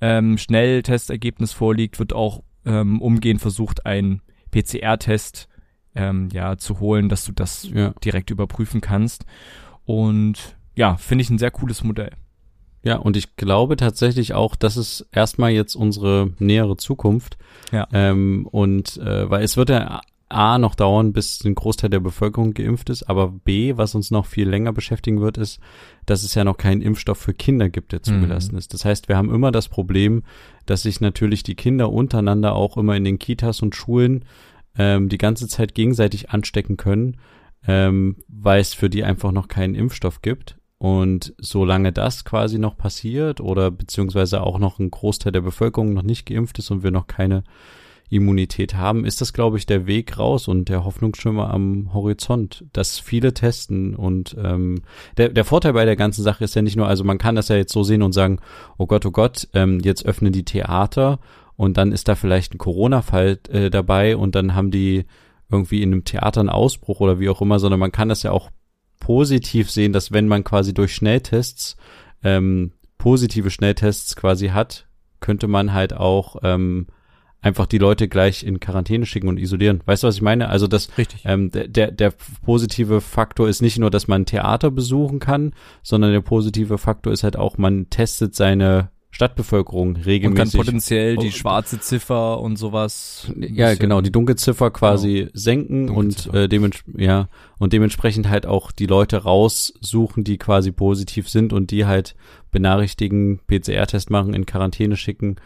ähm, 0.00 0.36
Schnelltestergebnis 0.36 1.52
vorliegt, 1.52 2.00
wird 2.00 2.12
auch 2.12 2.42
ähm, 2.64 3.00
umgehend 3.00 3.40
versucht, 3.40 3.86
ein 3.86 4.20
PCR-Test 4.50 5.48
ähm, 5.94 6.28
ja 6.32 6.56
zu 6.56 6.80
holen, 6.80 7.08
dass 7.08 7.24
du 7.24 7.32
das 7.32 7.68
ja. 7.72 7.90
direkt 8.04 8.30
überprüfen 8.30 8.80
kannst. 8.80 9.26
Und 9.84 10.56
ja, 10.74 10.96
finde 10.96 11.22
ich 11.22 11.30
ein 11.30 11.38
sehr 11.38 11.50
cooles 11.50 11.84
Modell. 11.84 12.12
Ja, 12.82 12.96
und 12.96 13.16
ich 13.16 13.36
glaube 13.36 13.76
tatsächlich 13.76 14.32
auch, 14.32 14.56
das 14.56 14.76
ist 14.76 15.06
erstmal 15.12 15.50
jetzt 15.50 15.74
unsere 15.74 16.30
nähere 16.38 16.76
Zukunft. 16.76 17.36
Ja. 17.72 17.86
Ähm, 17.92 18.46
und 18.50 18.96
äh, 18.98 19.28
weil 19.28 19.44
es 19.44 19.56
wird 19.56 19.70
ja 19.70 20.00
A 20.30 20.58
noch 20.58 20.76
dauern, 20.76 21.12
bis 21.12 21.44
ein 21.44 21.56
Großteil 21.56 21.90
der 21.90 21.98
Bevölkerung 21.98 22.54
geimpft 22.54 22.88
ist, 22.88 23.02
aber 23.02 23.28
B, 23.28 23.76
was 23.76 23.96
uns 23.96 24.12
noch 24.12 24.26
viel 24.26 24.48
länger 24.48 24.72
beschäftigen 24.72 25.20
wird, 25.20 25.38
ist, 25.38 25.58
dass 26.06 26.22
es 26.22 26.36
ja 26.36 26.44
noch 26.44 26.56
keinen 26.56 26.82
Impfstoff 26.82 27.18
für 27.18 27.34
Kinder 27.34 27.68
gibt, 27.68 27.90
der 27.90 28.04
zugelassen 28.04 28.52
mhm. 28.52 28.58
ist. 28.58 28.72
Das 28.72 28.84
heißt, 28.84 29.08
wir 29.08 29.16
haben 29.16 29.34
immer 29.34 29.50
das 29.50 29.68
Problem, 29.68 30.22
dass 30.66 30.82
sich 30.82 31.00
natürlich 31.00 31.42
die 31.42 31.56
Kinder 31.56 31.90
untereinander 31.90 32.54
auch 32.54 32.76
immer 32.76 32.96
in 32.96 33.04
den 33.04 33.18
Kitas 33.18 33.60
und 33.60 33.74
Schulen 33.74 34.24
ähm, 34.78 35.08
die 35.08 35.18
ganze 35.18 35.48
Zeit 35.48 35.74
gegenseitig 35.74 36.30
anstecken 36.30 36.76
können, 36.76 37.16
ähm, 37.66 38.16
weil 38.28 38.60
es 38.60 38.72
für 38.72 38.88
die 38.88 39.02
einfach 39.02 39.32
noch 39.32 39.48
keinen 39.48 39.74
Impfstoff 39.74 40.22
gibt. 40.22 40.59
Und 40.80 41.34
solange 41.36 41.92
das 41.92 42.24
quasi 42.24 42.58
noch 42.58 42.74
passiert 42.74 43.42
oder 43.42 43.70
beziehungsweise 43.70 44.42
auch 44.42 44.58
noch 44.58 44.78
ein 44.78 44.90
Großteil 44.90 45.30
der 45.30 45.42
Bevölkerung 45.42 45.92
noch 45.92 46.02
nicht 46.02 46.24
geimpft 46.24 46.58
ist 46.58 46.70
und 46.70 46.82
wir 46.82 46.90
noch 46.90 47.06
keine 47.06 47.44
Immunität 48.08 48.74
haben, 48.74 49.04
ist 49.04 49.20
das, 49.20 49.34
glaube 49.34 49.58
ich, 49.58 49.66
der 49.66 49.86
Weg 49.86 50.18
raus 50.18 50.48
und 50.48 50.70
der 50.70 50.86
Hoffnungsschimmer 50.86 51.52
am 51.52 51.92
Horizont, 51.92 52.64
dass 52.72 52.98
viele 52.98 53.34
testen. 53.34 53.94
Und 53.94 54.34
ähm, 54.42 54.80
der, 55.18 55.28
der 55.28 55.44
Vorteil 55.44 55.74
bei 55.74 55.84
der 55.84 55.96
ganzen 55.96 56.22
Sache 56.22 56.44
ist 56.44 56.54
ja 56.54 56.62
nicht 56.62 56.76
nur, 56.76 56.88
also 56.88 57.04
man 57.04 57.18
kann 57.18 57.34
das 57.34 57.48
ja 57.48 57.56
jetzt 57.56 57.74
so 57.74 57.82
sehen 57.82 58.00
und 58.00 58.12
sagen, 58.12 58.38
oh 58.78 58.86
Gott, 58.86 59.04
oh 59.04 59.10
Gott, 59.10 59.48
ähm, 59.52 59.80
jetzt 59.80 60.06
öffnen 60.06 60.32
die 60.32 60.46
Theater 60.46 61.18
und 61.56 61.76
dann 61.76 61.92
ist 61.92 62.08
da 62.08 62.14
vielleicht 62.14 62.54
ein 62.54 62.58
Corona-Fall 62.58 63.38
äh, 63.50 63.68
dabei 63.68 64.16
und 64.16 64.34
dann 64.34 64.54
haben 64.54 64.70
die 64.70 65.04
irgendwie 65.50 65.82
in 65.82 65.92
einem 65.92 66.04
Theater 66.04 66.40
einen 66.40 66.48
Ausbruch 66.48 67.00
oder 67.00 67.20
wie 67.20 67.28
auch 67.28 67.42
immer, 67.42 67.58
sondern 67.58 67.80
man 67.80 67.92
kann 67.92 68.08
das 68.08 68.22
ja 68.22 68.32
auch 68.32 68.48
positiv 69.00 69.70
sehen, 69.70 69.92
dass 69.92 70.12
wenn 70.12 70.28
man 70.28 70.44
quasi 70.44 70.72
durch 70.72 70.94
Schnelltests 70.94 71.76
ähm, 72.22 72.72
positive 72.98 73.50
Schnelltests 73.50 74.14
quasi 74.14 74.48
hat, 74.48 74.86
könnte 75.20 75.48
man 75.48 75.72
halt 75.72 75.92
auch 75.94 76.36
ähm, 76.42 76.86
einfach 77.42 77.66
die 77.66 77.78
Leute 77.78 78.08
gleich 78.08 78.44
in 78.44 78.60
Quarantäne 78.60 79.06
schicken 79.06 79.28
und 79.28 79.38
isolieren. 79.38 79.82
Weißt 79.86 80.02
du, 80.02 80.08
was 80.08 80.16
ich 80.16 80.22
meine? 80.22 80.48
Also 80.48 80.66
das 80.66 80.96
Richtig. 80.98 81.22
Ähm, 81.24 81.50
der, 81.50 81.90
der 81.90 82.12
positive 82.44 83.00
Faktor 83.00 83.48
ist 83.48 83.62
nicht 83.62 83.78
nur, 83.78 83.90
dass 83.90 84.08
man 84.08 84.26
Theater 84.26 84.70
besuchen 84.70 85.18
kann, 85.18 85.54
sondern 85.82 86.12
der 86.12 86.20
positive 86.20 86.78
Faktor 86.78 87.12
ist 87.12 87.24
halt 87.24 87.36
auch, 87.36 87.58
man 87.58 87.88
testet 87.90 88.34
seine 88.34 88.90
Stadtbevölkerung 89.10 89.96
regelmäßig. 89.96 90.26
Und 90.26 90.34
kann 90.34 90.50
potenziell 90.50 91.16
die 91.16 91.32
schwarze 91.32 91.80
Ziffer 91.80 92.40
und 92.40 92.56
sowas. 92.56 93.30
Ja, 93.36 93.74
genau, 93.74 94.00
die 94.00 94.12
Dunkelziffer 94.12 94.70
quasi 94.70 95.14
genau. 95.14 95.30
senken 95.34 95.86
Dunkelziffer. 95.88 96.30
und 96.30 96.38
äh, 96.38 96.48
dements 96.48 96.84
ja 96.96 97.28
und 97.58 97.72
dementsprechend 97.72 98.28
halt 98.28 98.46
auch 98.46 98.72
die 98.72 98.86
Leute 98.86 99.18
raussuchen, 99.18 100.24
die 100.24 100.38
quasi 100.38 100.70
positiv 100.72 101.28
sind 101.28 101.52
und 101.52 101.70
die 101.70 101.86
halt 101.86 102.14
benachrichtigen, 102.50 103.40
PCR-Test 103.46 104.10
machen, 104.10 104.32
in 104.32 104.46
Quarantäne 104.46 104.96
schicken. 104.96 105.36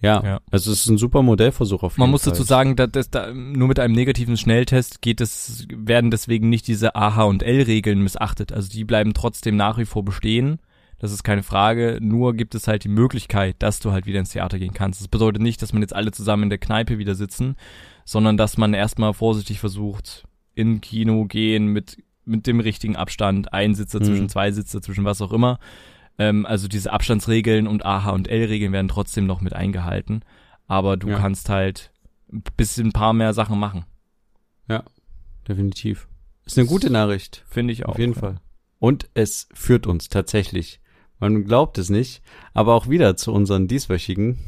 Ja, 0.00 0.22
ja, 0.22 0.40
also 0.52 0.70
es 0.70 0.82
ist 0.82 0.86
ein 0.86 0.98
super 0.98 1.22
Modellversuch 1.22 1.82
auf 1.82 1.94
jeden 1.94 2.02
Man 2.02 2.10
muss 2.10 2.22
Fall. 2.22 2.32
dazu 2.32 2.44
sagen, 2.44 2.76
dass, 2.76 2.90
dass 2.92 3.10
da, 3.10 3.32
nur 3.32 3.66
mit 3.66 3.80
einem 3.80 3.94
negativen 3.94 4.36
Schnelltest 4.36 5.02
geht 5.02 5.20
es, 5.20 5.66
werden 5.74 6.12
deswegen 6.12 6.48
nicht 6.48 6.68
diese 6.68 6.94
AH 6.94 7.24
und 7.24 7.42
L-Regeln 7.42 8.00
missachtet. 8.00 8.52
Also 8.52 8.68
die 8.68 8.84
bleiben 8.84 9.12
trotzdem 9.12 9.56
nach 9.56 9.76
wie 9.76 9.86
vor 9.86 10.04
bestehen. 10.04 10.60
Das 10.98 11.12
ist 11.12 11.22
keine 11.22 11.42
Frage. 11.42 11.98
Nur 12.00 12.34
gibt 12.34 12.54
es 12.54 12.66
halt 12.66 12.84
die 12.84 12.88
Möglichkeit, 12.88 13.56
dass 13.60 13.80
du 13.80 13.92
halt 13.92 14.06
wieder 14.06 14.18
ins 14.18 14.30
Theater 14.30 14.58
gehen 14.58 14.74
kannst. 14.74 15.00
Das 15.00 15.08
bedeutet 15.08 15.40
nicht, 15.42 15.62
dass 15.62 15.72
man 15.72 15.82
jetzt 15.82 15.94
alle 15.94 16.10
zusammen 16.10 16.44
in 16.44 16.50
der 16.50 16.58
Kneipe 16.58 16.98
wieder 16.98 17.14
sitzen, 17.14 17.56
sondern 18.04 18.36
dass 18.36 18.56
man 18.56 18.74
erstmal 18.74 19.14
vorsichtig 19.14 19.60
versucht, 19.60 20.24
in 20.54 20.80
Kino 20.80 21.24
gehen 21.26 21.68
mit, 21.68 22.02
mit 22.24 22.46
dem 22.48 22.58
richtigen 22.58 22.96
Abstand, 22.96 23.52
ein 23.52 23.76
Sitzer 23.76 24.00
mhm. 24.00 24.04
zwischen 24.04 24.28
zwei 24.28 24.50
Sitzer, 24.50 24.82
zwischen 24.82 25.04
was 25.04 25.22
auch 25.22 25.32
immer. 25.32 25.60
Ähm, 26.18 26.46
also 26.46 26.66
diese 26.66 26.92
Abstandsregeln 26.92 27.68
und 27.68 27.86
AH 27.86 28.10
und 28.10 28.28
L-Regeln 28.28 28.72
werden 28.72 28.88
trotzdem 28.88 29.26
noch 29.26 29.40
mit 29.40 29.52
eingehalten. 29.52 30.22
Aber 30.66 30.96
du 30.96 31.10
ja. 31.10 31.18
kannst 31.18 31.48
halt 31.48 31.92
ein 32.32 32.42
bisschen 32.56 32.88
ein 32.88 32.92
paar 32.92 33.12
mehr 33.12 33.32
Sachen 33.34 33.58
machen. 33.58 33.84
Ja, 34.68 34.82
definitiv. 35.46 36.08
Ist 36.44 36.58
eine 36.58 36.66
gute 36.66 36.90
Nachricht. 36.90 37.44
Finde 37.48 37.72
ich 37.72 37.86
auch. 37.86 37.92
Auf 37.92 37.98
jeden 37.98 38.14
ja. 38.14 38.20
Fall. 38.20 38.40
Und 38.80 39.08
es 39.14 39.48
führt 39.54 39.86
uns 39.86 40.08
tatsächlich 40.08 40.80
man 41.18 41.44
glaubt 41.44 41.78
es 41.78 41.90
nicht, 41.90 42.22
aber 42.54 42.74
auch 42.74 42.88
wieder 42.88 43.16
zu 43.16 43.32
unseren 43.32 43.68
dieswöchigen. 43.68 44.38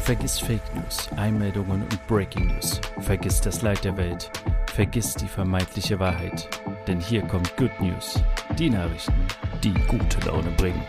Vergiss 0.00 0.38
Fake 0.38 0.60
News, 0.74 1.08
Einmeldungen 1.16 1.82
und 1.82 2.06
Breaking 2.06 2.48
News. 2.48 2.80
Vergiss 3.00 3.40
das 3.40 3.62
Leid 3.62 3.84
der 3.84 3.96
Welt. 3.96 4.30
Vergiss 4.66 5.14
die 5.14 5.26
vermeintliche 5.26 5.98
Wahrheit. 5.98 6.48
Denn 6.86 7.00
hier 7.00 7.22
kommt 7.22 7.56
Good 7.56 7.70
News. 7.80 8.22
Die 8.58 8.68
Nachrichten, 8.68 9.14
die 9.62 9.72
gute 9.88 10.20
Laune 10.26 10.50
bringen. 10.58 10.82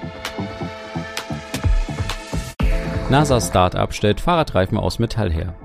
NASA-Startup 3.09 3.93
stellt 3.93 4.19
Fahrradreifen 4.19 4.77
aus 4.77 4.99
Metall 4.99 5.31
her. 5.31 5.55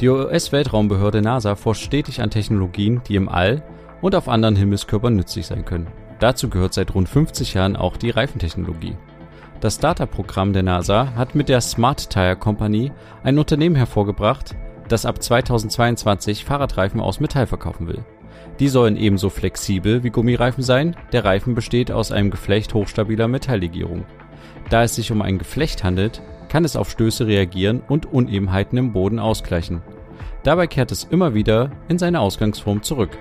Die 0.00 0.08
US-Weltraumbehörde 0.08 1.22
NASA 1.22 1.54
forscht 1.54 1.84
stetig 1.84 2.20
an 2.20 2.30
Technologien, 2.30 3.00
die 3.08 3.14
im 3.14 3.28
All 3.28 3.62
und 4.02 4.14
auf 4.14 4.28
anderen 4.28 4.56
Himmelskörpern 4.56 5.14
nützlich 5.14 5.46
sein 5.46 5.64
können. 5.64 5.86
Dazu 6.20 6.50
gehört 6.50 6.74
seit 6.74 6.94
rund 6.94 7.08
50 7.08 7.54
Jahren 7.54 7.76
auch 7.76 7.96
die 7.96 8.10
Reifentechnologie. 8.10 8.96
Das 9.60 9.74
Startup-Programm 9.76 10.52
der 10.52 10.62
NASA 10.62 11.14
hat 11.16 11.34
mit 11.34 11.48
der 11.48 11.60
Smart 11.60 12.10
Tire 12.10 12.36
Company 12.36 12.92
ein 13.22 13.38
Unternehmen 13.38 13.76
hervorgebracht, 13.76 14.54
das 14.88 15.06
ab 15.06 15.22
2022 15.22 16.44
Fahrradreifen 16.44 17.00
aus 17.00 17.20
Metall 17.20 17.46
verkaufen 17.46 17.88
will. 17.88 18.04
Die 18.58 18.68
sollen 18.68 18.96
ebenso 18.96 19.30
flexibel 19.30 20.02
wie 20.02 20.10
Gummireifen 20.10 20.62
sein, 20.62 20.96
der 21.12 21.24
Reifen 21.24 21.54
besteht 21.54 21.90
aus 21.90 22.12
einem 22.12 22.30
Geflecht 22.30 22.74
hochstabiler 22.74 23.28
Metalllegierung. 23.28 24.04
Da 24.68 24.82
es 24.82 24.94
sich 24.94 25.10
um 25.12 25.22
ein 25.22 25.38
Geflecht 25.38 25.84
handelt, 25.84 26.22
kann 26.48 26.64
es 26.64 26.76
auf 26.76 26.90
Stöße 26.90 27.26
reagieren 27.26 27.82
und 27.88 28.06
Unebenheiten 28.06 28.76
im 28.76 28.92
Boden 28.92 29.18
ausgleichen. 29.18 29.82
Dabei 30.42 30.66
kehrt 30.66 30.92
es 30.92 31.04
immer 31.04 31.34
wieder 31.34 31.70
in 31.88 31.98
seine 31.98 32.20
Ausgangsform 32.20 32.82
zurück. 32.82 33.16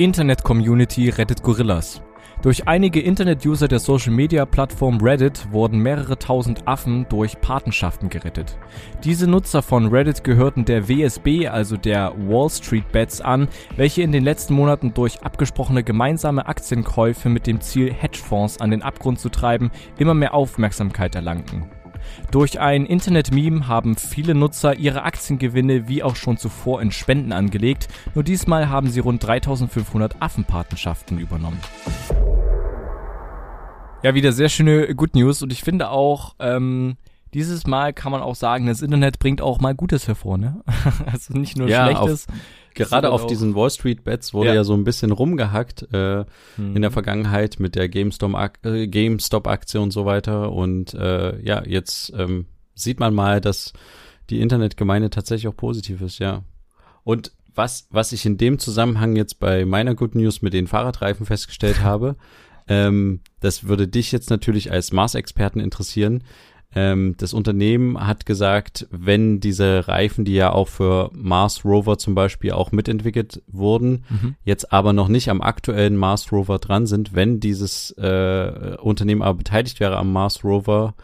Internet-Community 0.00 1.10
rettet 1.10 1.42
Gorillas. 1.42 2.00
Durch 2.40 2.66
einige 2.66 3.00
Internet-User 3.00 3.68
der 3.68 3.80
Social-Media-Plattform 3.80 4.96
Reddit 4.96 5.52
wurden 5.52 5.78
mehrere 5.78 6.18
tausend 6.18 6.66
Affen 6.66 7.04
durch 7.10 7.38
Patenschaften 7.42 8.08
gerettet. 8.08 8.56
Diese 9.04 9.26
Nutzer 9.26 9.60
von 9.60 9.88
Reddit 9.88 10.24
gehörten 10.24 10.64
der 10.64 10.88
WSB, 10.88 11.48
also 11.48 11.76
der 11.76 12.14
Wall 12.16 12.48
Street 12.48 12.90
Bets, 12.92 13.20
an, 13.20 13.46
welche 13.76 14.00
in 14.00 14.10
den 14.10 14.24
letzten 14.24 14.54
Monaten 14.54 14.94
durch 14.94 15.22
abgesprochene 15.22 15.84
gemeinsame 15.84 16.46
Aktienkäufe 16.46 17.28
mit 17.28 17.46
dem 17.46 17.60
Ziel, 17.60 17.92
Hedgefonds 17.92 18.58
an 18.58 18.70
den 18.70 18.80
Abgrund 18.80 19.20
zu 19.20 19.28
treiben, 19.28 19.70
immer 19.98 20.14
mehr 20.14 20.32
Aufmerksamkeit 20.32 21.14
erlangten. 21.14 21.66
Durch 22.30 22.60
ein 22.60 22.86
Internet-Meme 22.86 23.66
haben 23.68 23.96
viele 23.96 24.34
Nutzer 24.34 24.76
ihre 24.76 25.02
Aktiengewinne 25.02 25.88
wie 25.88 26.02
auch 26.02 26.16
schon 26.16 26.36
zuvor 26.36 26.82
in 26.82 26.92
Spenden 26.92 27.32
angelegt, 27.32 27.88
nur 28.14 28.24
diesmal 28.24 28.68
haben 28.68 28.90
sie 28.90 29.00
rund 29.00 29.24
3500 29.24 30.20
Affenpatenschaften 30.20 31.18
übernommen. 31.18 31.60
Ja, 34.02 34.14
wieder 34.14 34.32
sehr 34.32 34.48
schöne 34.48 34.94
Good 34.94 35.14
News 35.14 35.42
und 35.42 35.52
ich 35.52 35.62
finde 35.62 35.90
auch, 35.90 36.34
ähm, 36.38 36.96
dieses 37.34 37.66
Mal 37.66 37.92
kann 37.92 38.10
man 38.10 38.22
auch 38.22 38.34
sagen, 38.34 38.66
das 38.66 38.82
Internet 38.82 39.18
bringt 39.18 39.40
auch 39.40 39.60
mal 39.60 39.74
Gutes 39.74 40.08
hervor, 40.08 40.38
ne? 40.38 40.62
also 41.06 41.34
nicht 41.34 41.56
nur 41.56 41.68
ja, 41.68 41.84
Schlechtes. 41.84 42.28
Auf, 42.28 42.34
gerade 42.74 43.10
auf 43.10 43.26
diesen 43.26 43.54
Wall 43.54 43.70
Street 43.70 44.04
Bets 44.04 44.34
wurde 44.34 44.50
ja, 44.50 44.56
ja 44.56 44.64
so 44.64 44.74
ein 44.74 44.84
bisschen 44.84 45.12
rumgehackt 45.12 45.88
äh, 45.92 46.24
mhm. 46.56 46.76
in 46.76 46.82
der 46.82 46.90
Vergangenheit 46.90 47.58
mit 47.58 47.74
der 47.74 47.88
GameStop-Aktie 47.88 48.84
äh, 48.84 48.86
GameStop 48.88 49.48
und 49.74 49.90
so 49.90 50.04
weiter. 50.04 50.52
Und 50.52 50.94
äh, 50.94 51.40
ja, 51.42 51.62
jetzt 51.66 52.12
ähm, 52.16 52.46
sieht 52.74 53.00
man 53.00 53.14
mal, 53.14 53.40
dass 53.40 53.72
die 54.30 54.40
Internetgemeinde 54.40 55.10
tatsächlich 55.10 55.48
auch 55.48 55.56
positiv 55.56 56.00
ist, 56.00 56.18
ja. 56.18 56.42
Und 57.02 57.32
was, 57.54 57.88
was 57.90 58.12
ich 58.12 58.24
in 58.26 58.38
dem 58.38 58.58
Zusammenhang 58.58 59.16
jetzt 59.16 59.40
bei 59.40 59.64
meiner 59.64 59.94
Good 59.94 60.14
News 60.14 60.42
mit 60.42 60.52
den 60.52 60.66
Fahrradreifen 60.66 61.26
festgestellt 61.26 61.80
habe, 61.82 62.16
ähm, 62.68 63.20
das 63.40 63.64
würde 63.64 63.88
dich 63.88 64.12
jetzt 64.12 64.30
natürlich 64.30 64.70
als 64.70 64.92
Mars-Experten 64.92 65.60
interessieren. 65.60 66.22
Ähm, 66.74 67.14
das 67.18 67.34
Unternehmen 67.34 68.06
hat 68.06 68.26
gesagt, 68.26 68.86
wenn 68.90 69.40
diese 69.40 69.88
Reifen, 69.88 70.24
die 70.24 70.34
ja 70.34 70.52
auch 70.52 70.68
für 70.68 71.10
Mars 71.12 71.64
Rover 71.64 71.98
zum 71.98 72.14
Beispiel 72.14 72.52
auch 72.52 72.70
mitentwickelt 72.70 73.42
wurden, 73.48 74.04
mhm. 74.08 74.36
jetzt 74.44 74.72
aber 74.72 74.92
noch 74.92 75.08
nicht 75.08 75.30
am 75.30 75.40
aktuellen 75.40 75.96
Mars 75.96 76.30
Rover 76.30 76.58
dran 76.58 76.86
sind, 76.86 77.14
wenn 77.14 77.40
dieses 77.40 77.90
äh, 77.98 78.76
Unternehmen 78.80 79.22
aber 79.22 79.38
beteiligt 79.38 79.80
wäre 79.80 79.96
am 79.96 80.12
Mars 80.12 80.44
Rover, 80.44 80.94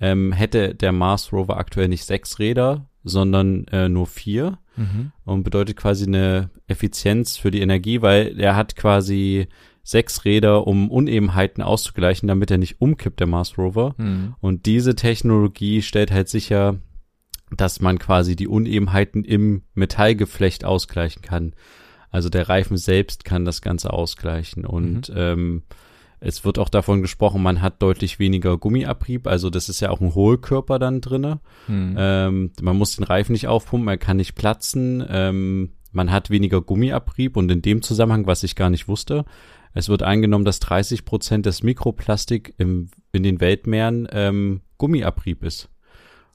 ähm, 0.00 0.32
hätte 0.32 0.74
der 0.74 0.92
Mars 0.92 1.32
Rover 1.32 1.56
aktuell 1.56 1.88
nicht 1.88 2.04
sechs 2.04 2.38
Räder, 2.38 2.86
sondern 3.02 3.66
äh, 3.68 3.88
nur 3.88 4.06
vier 4.06 4.58
mhm. 4.76 5.10
und 5.24 5.42
bedeutet 5.42 5.76
quasi 5.76 6.06
eine 6.06 6.50
Effizienz 6.68 7.36
für 7.36 7.50
die 7.50 7.60
Energie, 7.60 8.02
weil 8.02 8.38
er 8.38 8.54
hat 8.54 8.76
quasi 8.76 9.48
sechs 9.86 10.24
Räder, 10.24 10.66
um 10.66 10.90
Unebenheiten 10.90 11.62
auszugleichen, 11.62 12.26
damit 12.26 12.50
er 12.50 12.58
nicht 12.58 12.80
umkippt, 12.80 13.20
der 13.20 13.28
Mars 13.28 13.56
Rover. 13.56 13.94
Mhm. 13.98 14.34
Und 14.40 14.66
diese 14.66 14.96
Technologie 14.96 15.80
stellt 15.80 16.10
halt 16.10 16.28
sicher, 16.28 16.80
dass 17.56 17.80
man 17.80 18.00
quasi 18.00 18.34
die 18.34 18.48
Unebenheiten 18.48 19.22
im 19.22 19.62
Metallgeflecht 19.74 20.64
ausgleichen 20.64 21.22
kann. 21.22 21.54
Also 22.10 22.28
der 22.28 22.48
Reifen 22.48 22.76
selbst 22.76 23.24
kann 23.24 23.44
das 23.44 23.62
Ganze 23.62 23.92
ausgleichen. 23.92 24.66
Und 24.66 25.08
mhm. 25.08 25.14
ähm, 25.16 25.62
es 26.18 26.44
wird 26.44 26.58
auch 26.58 26.68
davon 26.68 27.00
gesprochen, 27.00 27.40
man 27.40 27.62
hat 27.62 27.80
deutlich 27.80 28.18
weniger 28.18 28.58
Gummiabrieb, 28.58 29.28
also 29.28 29.50
das 29.50 29.68
ist 29.68 29.78
ja 29.78 29.90
auch 29.90 30.00
ein 30.00 30.16
Hohlkörper 30.16 30.80
dann 30.80 31.00
drinne. 31.00 31.38
Mhm. 31.68 31.94
Ähm, 31.96 32.50
man 32.60 32.76
muss 32.76 32.96
den 32.96 33.04
Reifen 33.04 33.32
nicht 33.32 33.46
aufpumpen, 33.46 33.86
er 33.86 33.98
kann 33.98 34.16
nicht 34.16 34.34
platzen. 34.34 35.04
Ähm, 35.08 35.70
man 35.92 36.10
hat 36.10 36.30
weniger 36.30 36.60
Gummiabrieb 36.60 37.36
und 37.36 37.50
in 37.50 37.62
dem 37.62 37.82
Zusammenhang, 37.82 38.26
was 38.26 38.42
ich 38.42 38.56
gar 38.56 38.70
nicht 38.70 38.88
wusste, 38.88 39.24
es 39.76 39.90
wird 39.90 40.02
eingenommen, 40.02 40.46
dass 40.46 40.58
30 40.60 41.04
Prozent 41.04 41.44
des 41.44 41.62
Mikroplastik 41.62 42.54
im, 42.56 42.88
in 43.12 43.22
den 43.22 43.40
Weltmeeren 43.40 44.08
ähm, 44.10 44.62
Gummiabrieb 44.78 45.42
ist 45.42 45.68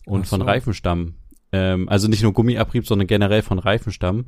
und 0.05 0.27
so. 0.27 0.37
von 0.37 0.43
Reifenstamm. 0.43 1.15
Ähm, 1.51 1.89
also 1.89 2.07
nicht 2.07 2.21
nur 2.21 2.33
Gummiabrieb, 2.33 2.85
sondern 2.85 3.07
generell 3.07 3.41
von 3.41 3.57
Reifenstamm. 3.57 4.27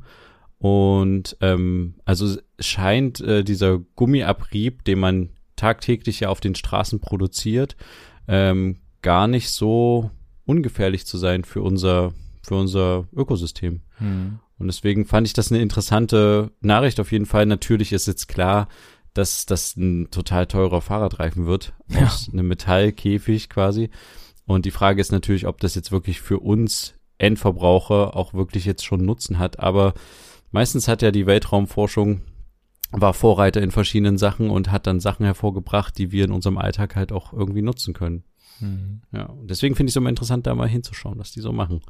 Und 0.58 1.36
ähm, 1.40 1.94
also 2.04 2.36
scheint 2.58 3.20
äh, 3.20 3.44
dieser 3.44 3.78
Gummiabrieb, 3.78 4.82
den 4.82 4.98
man 4.98 5.30
tagtäglich 5.54 6.18
ja 6.18 6.28
auf 6.28 6.40
den 6.40 6.56
Straßen 6.56 6.98
produziert, 6.98 7.76
ähm, 8.26 8.80
gar 9.00 9.28
nicht 9.28 9.50
so 9.50 10.10
ungefährlich 10.44 11.06
zu 11.06 11.18
sein 11.18 11.44
für 11.44 11.62
unser 11.62 12.12
für 12.42 12.56
unser 12.56 13.06
Ökosystem. 13.14 13.82
Hm. 13.98 14.40
Und 14.58 14.66
deswegen 14.66 15.04
fand 15.04 15.26
ich 15.26 15.32
das 15.32 15.52
eine 15.52 15.62
interessante 15.62 16.50
Nachricht 16.60 16.98
auf 16.98 17.12
jeden 17.12 17.26
Fall. 17.26 17.46
Natürlich 17.46 17.92
ist 17.92 18.06
jetzt 18.06 18.28
klar, 18.28 18.68
dass 19.14 19.46
das 19.46 19.76
ein 19.76 20.10
total 20.10 20.46
teurer 20.46 20.80
Fahrradreifen 20.80 21.46
wird. 21.46 21.72
Ja. 21.88 22.06
Aus 22.06 22.28
einem 22.32 22.48
Metallkäfig 22.48 23.48
quasi. 23.48 23.90
Und 24.46 24.66
die 24.66 24.70
Frage 24.70 25.00
ist 25.00 25.12
natürlich, 25.12 25.46
ob 25.46 25.60
das 25.60 25.74
jetzt 25.74 25.92
wirklich 25.92 26.20
für 26.20 26.40
uns 26.40 26.94
Endverbraucher 27.18 28.16
auch 28.16 28.34
wirklich 28.34 28.64
jetzt 28.64 28.84
schon 28.84 29.04
Nutzen 29.04 29.38
hat. 29.38 29.60
Aber 29.60 29.94
meistens 30.50 30.88
hat 30.88 31.02
ja 31.02 31.10
die 31.10 31.26
Weltraumforschung 31.26 32.22
war 32.90 33.14
Vorreiter 33.14 33.60
in 33.60 33.70
verschiedenen 33.70 34.18
Sachen 34.18 34.50
und 34.50 34.70
hat 34.70 34.86
dann 34.86 35.00
Sachen 35.00 35.24
hervorgebracht, 35.24 35.98
die 35.98 36.12
wir 36.12 36.24
in 36.24 36.32
unserem 36.32 36.58
Alltag 36.58 36.94
halt 36.94 37.10
auch 37.10 37.32
irgendwie 37.32 37.62
nutzen 37.62 37.92
können. 37.92 38.24
Mhm. 38.60 39.02
Ja, 39.12 39.24
und 39.26 39.50
deswegen 39.50 39.74
finde 39.74 39.88
ich 39.88 39.94
es 39.94 39.96
immer 39.96 40.10
interessant, 40.10 40.46
da 40.46 40.54
mal 40.54 40.68
hinzuschauen, 40.68 41.18
was 41.18 41.32
die 41.32 41.40
so 41.40 41.52
machen. 41.52 41.80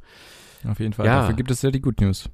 Auf 0.67 0.79
jeden 0.79 0.93
Fall. 0.93 1.05
Ja. 1.05 1.21
Dafür 1.21 1.35
gibt 1.35 1.51
es 1.51 1.61
ja 1.61 1.69
die 1.69 1.81
Good 1.81 2.01
News. 2.01 2.29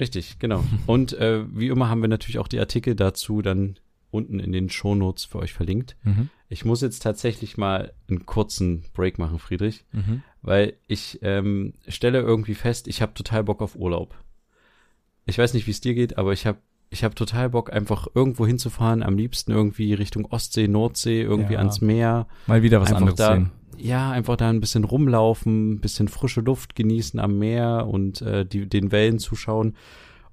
Richtig, 0.00 0.40
genau. 0.40 0.64
Und 0.86 1.12
äh, 1.12 1.44
wie 1.56 1.68
immer 1.68 1.88
haben 1.88 2.00
wir 2.00 2.08
natürlich 2.08 2.40
auch 2.40 2.48
die 2.48 2.58
Artikel 2.58 2.96
dazu 2.96 3.42
dann 3.42 3.78
unten 4.14 4.40
in 4.40 4.52
den 4.52 4.70
Shownotes 4.70 5.24
für 5.24 5.38
euch 5.38 5.52
verlinkt. 5.52 5.96
Mhm. 6.04 6.30
Ich 6.48 6.64
muss 6.64 6.80
jetzt 6.80 7.02
tatsächlich 7.02 7.56
mal 7.56 7.92
einen 8.08 8.26
kurzen 8.26 8.84
Break 8.94 9.18
machen, 9.18 9.38
Friedrich, 9.38 9.84
mhm. 9.92 10.22
weil 10.40 10.74
ich 10.86 11.18
ähm, 11.22 11.74
stelle 11.88 12.20
irgendwie 12.20 12.54
fest, 12.54 12.88
ich 12.88 13.02
habe 13.02 13.14
total 13.14 13.44
Bock 13.44 13.60
auf 13.60 13.76
Urlaub. 13.76 14.14
Ich 15.26 15.38
weiß 15.38 15.54
nicht, 15.54 15.66
wie 15.66 15.72
es 15.72 15.80
dir 15.80 15.94
geht, 15.94 16.16
aber 16.16 16.32
ich 16.32 16.46
habe 16.46 16.58
ich 16.90 17.02
habe 17.02 17.14
total 17.16 17.50
Bock, 17.50 17.72
einfach 17.72 18.06
irgendwo 18.14 18.46
hinzufahren, 18.46 19.02
am 19.02 19.16
liebsten 19.16 19.50
irgendwie 19.50 19.94
Richtung 19.94 20.26
Ostsee, 20.26 20.68
Nordsee, 20.68 21.22
irgendwie 21.22 21.54
ja. 21.54 21.58
ans 21.58 21.80
Meer. 21.80 22.28
Mal 22.46 22.62
wieder 22.62 22.80
was 22.80 22.88
einfach 22.88 23.00
anderes 23.00 23.18
da, 23.18 23.34
sehen. 23.34 23.50
Ja, 23.78 24.12
einfach 24.12 24.36
da 24.36 24.48
ein 24.48 24.60
bisschen 24.60 24.84
rumlaufen, 24.84 25.72
ein 25.72 25.80
bisschen 25.80 26.06
frische 26.06 26.40
Luft 26.40 26.76
genießen 26.76 27.18
am 27.18 27.38
Meer 27.38 27.88
und 27.88 28.22
äh, 28.22 28.46
die, 28.46 28.68
den 28.68 28.92
Wellen 28.92 29.18
zuschauen. 29.18 29.74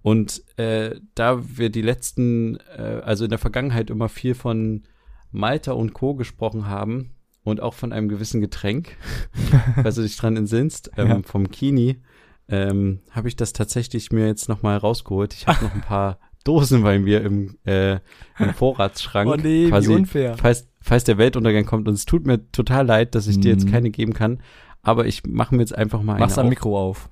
Und 0.01 0.43
äh, 0.57 0.99
da 1.15 1.41
wir 1.57 1.69
die 1.69 1.81
letzten, 1.81 2.57
äh, 2.75 3.01
also 3.03 3.25
in 3.25 3.29
der 3.29 3.39
Vergangenheit 3.39 3.89
immer 3.89 4.09
viel 4.09 4.33
von 4.33 4.83
Malta 5.31 5.73
und 5.73 5.93
Co. 5.93 6.15
gesprochen 6.15 6.67
haben 6.67 7.11
und 7.43 7.61
auch 7.61 7.73
von 7.73 7.93
einem 7.93 8.09
gewissen 8.09 8.41
Getränk, 8.41 8.97
falls 9.81 9.95
du 9.95 10.01
dich 10.01 10.17
dran 10.17 10.37
entsinnst, 10.37 10.91
ähm, 10.97 11.07
ja. 11.07 11.21
vom 11.23 11.51
Kini, 11.51 12.01
ähm, 12.49 12.99
habe 13.11 13.27
ich 13.27 13.35
das 13.35 13.53
tatsächlich 13.53 14.11
mir 14.11 14.27
jetzt 14.27 14.49
nochmal 14.49 14.77
rausgeholt. 14.77 15.33
Ich 15.33 15.47
habe 15.47 15.63
noch 15.63 15.73
ein 15.73 15.81
paar 15.81 16.19
Dosen 16.43 16.81
bei 16.81 16.97
mir 16.97 17.21
im, 17.21 17.57
äh, 17.65 17.99
im 18.39 18.53
Vorratsschrank. 18.55 19.29
Oh 19.29 19.35
nee, 19.35 19.69
quasi, 19.69 19.89
wie 19.89 19.93
unfair. 19.93 20.35
Falls, 20.37 20.67
falls 20.81 21.03
der 21.03 21.19
Weltuntergang 21.19 21.65
kommt 21.65 21.87
und 21.87 21.93
es 21.93 22.05
tut 22.05 22.25
mir 22.25 22.51
total 22.51 22.85
leid, 22.87 23.13
dass 23.13 23.27
ich 23.27 23.37
mhm. 23.37 23.41
dir 23.41 23.51
jetzt 23.51 23.67
mhm. 23.67 23.71
keine 23.71 23.91
geben 23.91 24.13
kann, 24.13 24.41
aber 24.81 25.05
ich 25.05 25.23
mache 25.25 25.55
mir 25.55 25.61
jetzt 25.61 25.75
einfach 25.75 26.01
mal 26.01 26.19
Mach's 26.19 26.37
eine 26.37 26.45
am 26.45 26.49
Mikro 26.49 26.77
auf. 26.79 27.09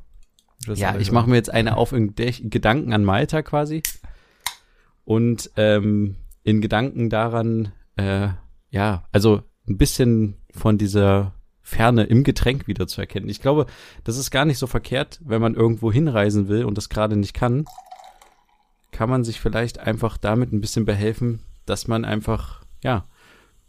Ja, 0.65 0.95
ich 0.97 1.11
mache 1.11 1.29
mir 1.29 1.35
jetzt 1.35 1.51
eine 1.51 1.77
auf 1.77 1.93
in 1.93 2.13
Gedanken 2.15 2.93
an 2.93 3.03
Malta 3.03 3.41
quasi. 3.41 3.81
Und 5.05 5.51
ähm, 5.55 6.17
in 6.43 6.61
Gedanken 6.61 7.09
daran, 7.09 7.71
äh, 7.95 8.29
ja, 8.69 9.03
also 9.11 9.41
ein 9.67 9.77
bisschen 9.77 10.35
von 10.51 10.77
dieser 10.77 11.33
Ferne 11.61 12.03
im 12.03 12.23
Getränk 12.23 12.67
wieder 12.67 12.87
zu 12.87 12.99
erkennen. 13.01 13.29
Ich 13.29 13.41
glaube, 13.41 13.67
das 14.03 14.17
ist 14.17 14.31
gar 14.31 14.45
nicht 14.45 14.57
so 14.57 14.67
verkehrt, 14.67 15.19
wenn 15.23 15.41
man 15.41 15.55
irgendwo 15.55 15.91
hinreisen 15.91 16.47
will 16.47 16.65
und 16.65 16.77
das 16.77 16.89
gerade 16.89 17.15
nicht 17.15 17.33
kann, 17.33 17.65
kann 18.91 19.09
man 19.09 19.23
sich 19.23 19.39
vielleicht 19.39 19.79
einfach 19.79 20.17
damit 20.17 20.51
ein 20.51 20.61
bisschen 20.61 20.85
behelfen, 20.85 21.41
dass 21.65 21.87
man 21.87 22.05
einfach, 22.05 22.63
ja, 22.83 23.05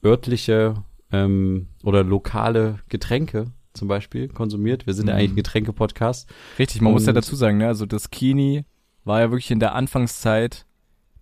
örtliche 0.03 0.83
ähm, 1.13 1.69
oder 1.85 2.03
lokale 2.03 2.79
Getränke 2.89 3.53
zum 3.73 3.89
Beispiel 3.89 4.29
konsumiert. 4.29 4.87
Wir 4.87 4.95
sind 4.95 5.09
ja 5.09 5.15
eigentlich 5.15 5.31
ein 5.31 5.33
mhm. 5.33 5.37
Getränke-Podcast. 5.37 6.29
Richtig, 6.59 6.81
man 6.81 6.89
und 6.89 6.95
muss 6.95 7.07
ja 7.07 7.13
dazu 7.13 7.37
sagen, 7.37 7.59
ne? 7.59 7.67
also 7.67 7.87
das 7.87 8.11
Kini 8.11 8.65
war 9.05 9.21
ja 9.21 9.31
wirklich 9.31 9.51
in 9.51 9.61
der 9.61 9.75
Anfangszeit 9.75 10.67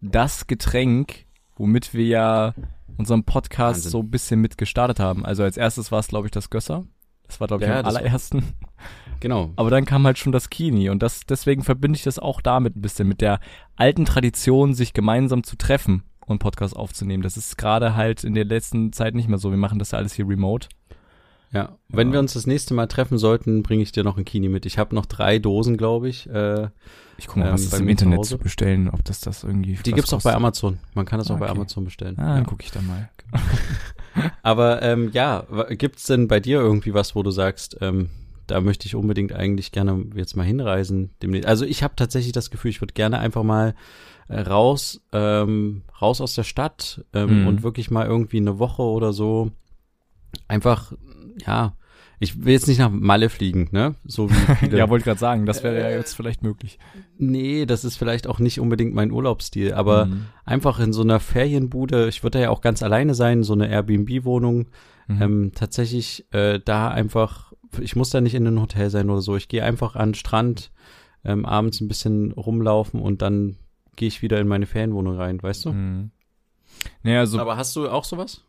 das 0.00 0.46
Getränk, 0.46 1.26
womit 1.56 1.94
wir 1.94 2.06
ja 2.06 2.54
unseren 2.96 3.24
Podcast 3.24 3.78
Wahnsinn. 3.78 3.90
so 3.90 4.00
ein 4.00 4.10
bisschen 4.10 4.40
mit 4.40 4.58
gestartet 4.58 5.00
haben. 5.00 5.24
Also 5.24 5.42
als 5.42 5.56
erstes 5.56 5.92
war 5.92 6.00
es, 6.00 6.08
glaube 6.08 6.26
ich, 6.26 6.32
das 6.32 6.50
Gösser. 6.50 6.84
Das 7.26 7.40
war, 7.40 7.46
glaube 7.46 7.64
ich, 7.64 7.70
ja, 7.70 7.80
am 7.80 7.86
allerersten. 7.86 8.42
Genau. 9.20 9.52
Aber 9.56 9.68
dann 9.70 9.84
kam 9.84 10.06
halt 10.06 10.16
schon 10.16 10.32
das 10.32 10.48
Kini 10.48 10.90
und 10.90 11.02
das, 11.02 11.26
deswegen 11.26 11.64
verbinde 11.64 11.96
ich 11.96 12.04
das 12.04 12.20
auch 12.20 12.40
damit 12.40 12.76
ein 12.76 12.80
bisschen, 12.80 13.08
mit 13.08 13.20
der 13.20 13.40
alten 13.74 14.04
Tradition, 14.04 14.74
sich 14.74 14.92
gemeinsam 14.92 15.42
zu 15.42 15.56
treffen 15.56 16.04
und 16.24 16.38
Podcast 16.38 16.76
aufzunehmen. 16.76 17.22
Das 17.22 17.36
ist 17.36 17.58
gerade 17.58 17.96
halt 17.96 18.22
in 18.22 18.34
der 18.34 18.44
letzten 18.44 18.92
Zeit 18.92 19.14
nicht 19.14 19.28
mehr 19.28 19.38
so. 19.38 19.50
Wir 19.50 19.58
machen 19.58 19.78
das 19.78 19.90
ja 19.90 19.98
alles 19.98 20.14
hier 20.14 20.28
remote. 20.28 20.68
Ja, 21.52 21.78
wenn 21.88 22.12
wir 22.12 22.18
uns 22.18 22.34
das 22.34 22.46
nächste 22.46 22.74
Mal 22.74 22.86
treffen 22.88 23.16
sollten, 23.16 23.62
bringe 23.62 23.82
ich 23.82 23.92
dir 23.92 24.04
noch 24.04 24.18
ein 24.18 24.24
Kini 24.24 24.48
mit. 24.48 24.66
Ich 24.66 24.78
habe 24.78 24.94
noch 24.94 25.06
drei 25.06 25.38
Dosen, 25.38 25.76
glaube 25.78 26.08
ich. 26.08 26.28
Äh, 26.28 26.68
ich 27.16 27.26
gucke 27.26 27.40
mal, 27.40 27.52
was 27.52 27.62
ähm, 27.62 27.66
ist 27.68 27.80
im 27.80 27.88
Internet 27.88 28.24
zu 28.26 28.38
bestellen, 28.38 28.90
ob 28.90 29.04
das 29.04 29.20
das 29.20 29.44
irgendwie. 29.44 29.78
Die 29.84 29.92
gibt's 29.92 30.12
auch 30.12 30.22
bei 30.22 30.34
Amazon. 30.34 30.78
Man 30.94 31.06
kann 31.06 31.18
das 31.18 31.30
ah, 31.30 31.34
auch 31.34 31.38
bei 31.38 31.48
Amazon 31.48 31.84
bestellen. 31.84 32.16
Ah, 32.18 32.34
dann 32.34 32.44
ja. 32.44 32.44
gucke 32.44 32.64
ich 32.64 32.70
da 32.70 32.80
mal. 32.82 33.08
Aber 34.42 34.82
ähm, 34.82 35.10
ja, 35.12 35.46
gibt's 35.70 36.04
denn 36.04 36.28
bei 36.28 36.40
dir 36.40 36.60
irgendwie 36.60 36.92
was, 36.92 37.14
wo 37.14 37.22
du 37.22 37.30
sagst, 37.30 37.78
ähm, 37.80 38.10
da 38.46 38.60
möchte 38.60 38.86
ich 38.86 38.94
unbedingt 38.94 39.32
eigentlich 39.32 39.72
gerne 39.72 40.04
jetzt 40.14 40.36
mal 40.36 40.44
hinreisen. 40.44 41.10
Also 41.44 41.64
ich 41.64 41.82
habe 41.82 41.94
tatsächlich 41.96 42.32
das 42.32 42.50
Gefühl, 42.50 42.70
ich 42.70 42.80
würde 42.80 42.94
gerne 42.94 43.18
einfach 43.18 43.42
mal 43.42 43.74
äh, 44.28 44.40
raus, 44.40 45.00
ähm, 45.12 45.82
raus 46.00 46.20
aus 46.20 46.34
der 46.34 46.44
Stadt 46.44 47.04
ähm, 47.12 47.42
mhm. 47.42 47.46
und 47.46 47.62
wirklich 47.62 47.90
mal 47.90 48.06
irgendwie 48.06 48.38
eine 48.38 48.58
Woche 48.58 48.82
oder 48.82 49.12
so 49.12 49.50
einfach, 50.46 50.92
ja, 51.44 51.74
ich 52.20 52.44
will 52.44 52.52
jetzt 52.52 52.66
nicht 52.66 52.78
nach 52.78 52.90
Malle 52.90 53.28
fliegen, 53.28 53.68
ne? 53.70 53.94
So 54.04 54.30
wie 54.30 54.34
viele. 54.58 54.78
ja, 54.78 54.88
wollte 54.88 55.04
gerade 55.04 55.20
sagen, 55.20 55.46
das 55.46 55.62
wäre 55.62 55.80
ja 55.80 55.90
jetzt 55.90 56.14
vielleicht 56.14 56.42
möglich. 56.42 56.78
Nee, 57.16 57.64
das 57.64 57.84
ist 57.84 57.96
vielleicht 57.96 58.26
auch 58.26 58.38
nicht 58.38 58.60
unbedingt 58.60 58.94
mein 58.94 59.12
Urlaubsstil, 59.12 59.72
aber 59.74 60.06
mhm. 60.06 60.26
einfach 60.44 60.80
in 60.80 60.92
so 60.92 61.02
einer 61.02 61.20
Ferienbude, 61.20 62.08
ich 62.08 62.22
würde 62.22 62.38
da 62.38 62.44
ja 62.44 62.50
auch 62.50 62.60
ganz 62.60 62.82
alleine 62.82 63.14
sein, 63.14 63.44
so 63.44 63.52
eine 63.52 63.68
Airbnb-Wohnung, 63.68 64.66
mhm. 65.06 65.22
ähm, 65.22 65.52
tatsächlich 65.54 66.26
äh, 66.32 66.60
da 66.64 66.88
einfach, 66.88 67.52
ich 67.80 67.94
muss 67.94 68.10
da 68.10 68.20
nicht 68.20 68.34
in 68.34 68.46
einem 68.46 68.60
Hotel 68.60 68.90
sein 68.90 69.10
oder 69.10 69.20
so, 69.20 69.36
ich 69.36 69.48
gehe 69.48 69.62
einfach 69.62 69.94
an 69.94 70.10
den 70.10 70.14
Strand, 70.14 70.72
ähm, 71.24 71.46
abends 71.46 71.80
ein 71.80 71.88
bisschen 71.88 72.32
rumlaufen 72.32 73.00
und 73.00 73.22
dann 73.22 73.56
gehe 73.96 74.08
ich 74.08 74.22
wieder 74.22 74.40
in 74.40 74.48
meine 74.48 74.66
Ferienwohnung 74.66 75.16
rein, 75.16 75.42
weißt 75.42 75.66
du? 75.66 75.72
Mhm. 75.72 76.10
Naja, 77.02 77.20
also, 77.20 77.38
aber 77.38 77.56
hast 77.56 77.74
du 77.76 77.88
auch 77.88 78.04
sowas? 78.04 78.44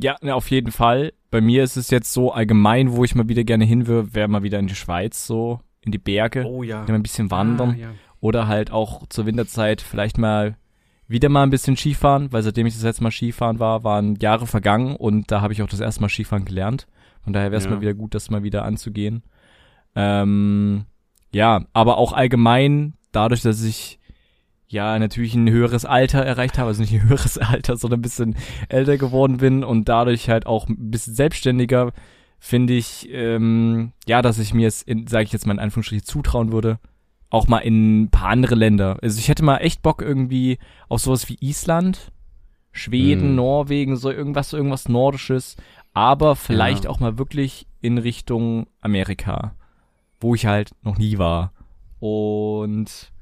Ja, 0.00 0.16
auf 0.32 0.50
jeden 0.50 0.72
Fall. 0.72 1.12
Bei 1.34 1.40
mir 1.40 1.64
ist 1.64 1.76
es 1.76 1.90
jetzt 1.90 2.12
so 2.12 2.30
allgemein, 2.30 2.92
wo 2.92 3.02
ich 3.02 3.16
mal 3.16 3.28
wieder 3.28 3.42
gerne 3.42 3.64
hin 3.64 3.88
würde, 3.88 4.14
wäre 4.14 4.28
mal 4.28 4.44
wieder 4.44 4.60
in 4.60 4.68
die 4.68 4.76
Schweiz, 4.76 5.26
so 5.26 5.58
in 5.80 5.90
die 5.90 5.98
Berge. 5.98 6.44
Oh 6.46 6.62
ja. 6.62 6.84
Mal 6.86 6.94
ein 6.94 7.02
bisschen 7.02 7.32
wandern. 7.32 7.70
Ah, 7.70 7.76
ja. 7.76 7.88
Oder 8.20 8.46
halt 8.46 8.70
auch 8.70 9.04
zur 9.08 9.26
Winterzeit 9.26 9.80
vielleicht 9.80 10.16
mal 10.16 10.56
wieder 11.08 11.28
mal 11.28 11.42
ein 11.42 11.50
bisschen 11.50 11.76
Skifahren, 11.76 12.32
weil 12.32 12.44
seitdem 12.44 12.68
ich 12.68 12.74
das 12.74 12.84
letzte 12.84 13.02
Mal 13.02 13.10
Skifahren 13.10 13.58
war, 13.58 13.82
waren 13.82 14.14
Jahre 14.20 14.46
vergangen 14.46 14.94
und 14.94 15.32
da 15.32 15.40
habe 15.40 15.52
ich 15.52 15.60
auch 15.60 15.68
das 15.68 15.80
erste 15.80 16.02
Mal 16.02 16.08
Skifahren 16.08 16.44
gelernt. 16.44 16.86
Von 17.24 17.32
daher 17.32 17.50
wäre 17.50 17.58
es 17.58 17.64
ja. 17.64 17.72
mal 17.72 17.80
wieder 17.80 17.94
gut, 17.94 18.14
das 18.14 18.30
mal 18.30 18.44
wieder 18.44 18.64
anzugehen. 18.64 19.24
Ähm, 19.96 20.84
ja, 21.32 21.64
aber 21.72 21.98
auch 21.98 22.12
allgemein, 22.12 22.94
dadurch, 23.10 23.42
dass 23.42 23.60
ich 23.64 23.98
ja 24.74 24.98
natürlich 24.98 25.34
ein 25.34 25.48
höheres 25.48 25.86
Alter 25.86 26.20
erreicht 26.20 26.58
habe, 26.58 26.68
also 26.68 26.82
nicht 26.82 26.92
ein 26.92 27.08
höheres 27.08 27.38
Alter, 27.38 27.76
sondern 27.76 28.00
ein 28.00 28.02
bisschen 28.02 28.36
älter 28.68 28.98
geworden 28.98 29.38
bin 29.38 29.64
und 29.64 29.88
dadurch 29.88 30.28
halt 30.28 30.46
auch 30.46 30.68
ein 30.68 30.90
bisschen 30.90 31.14
selbstständiger, 31.14 31.92
finde 32.38 32.74
ich, 32.74 33.08
ähm, 33.10 33.92
ja, 34.06 34.20
dass 34.20 34.38
ich 34.38 34.52
mir 34.52 34.68
es, 34.68 34.84
sage 35.06 35.24
ich 35.24 35.32
jetzt 35.32 35.46
mal 35.46 35.54
in 35.54 35.60
Anführungsstrichen, 35.60 36.04
zutrauen 36.04 36.52
würde, 36.52 36.78
auch 37.30 37.48
mal 37.48 37.60
in 37.60 38.02
ein 38.02 38.10
paar 38.10 38.28
andere 38.28 38.54
Länder. 38.54 38.98
Also 39.00 39.18
ich 39.18 39.28
hätte 39.28 39.44
mal 39.44 39.58
echt 39.58 39.80
Bock 39.80 40.02
irgendwie 40.02 40.58
auf 40.88 41.00
sowas 41.00 41.28
wie 41.28 41.38
Island, 41.40 42.12
Schweden, 42.70 43.32
mm. 43.32 43.36
Norwegen, 43.36 43.96
so 43.96 44.10
irgendwas, 44.10 44.52
irgendwas 44.52 44.88
Nordisches, 44.88 45.56
aber 45.94 46.36
vielleicht 46.36 46.84
ja. 46.84 46.90
auch 46.90 47.00
mal 47.00 47.18
wirklich 47.18 47.66
in 47.80 47.98
Richtung 47.98 48.66
Amerika, 48.80 49.54
wo 50.20 50.34
ich 50.34 50.46
halt 50.46 50.72
noch 50.82 50.98
nie 50.98 51.18
war. 51.18 51.52
Und 52.00 53.13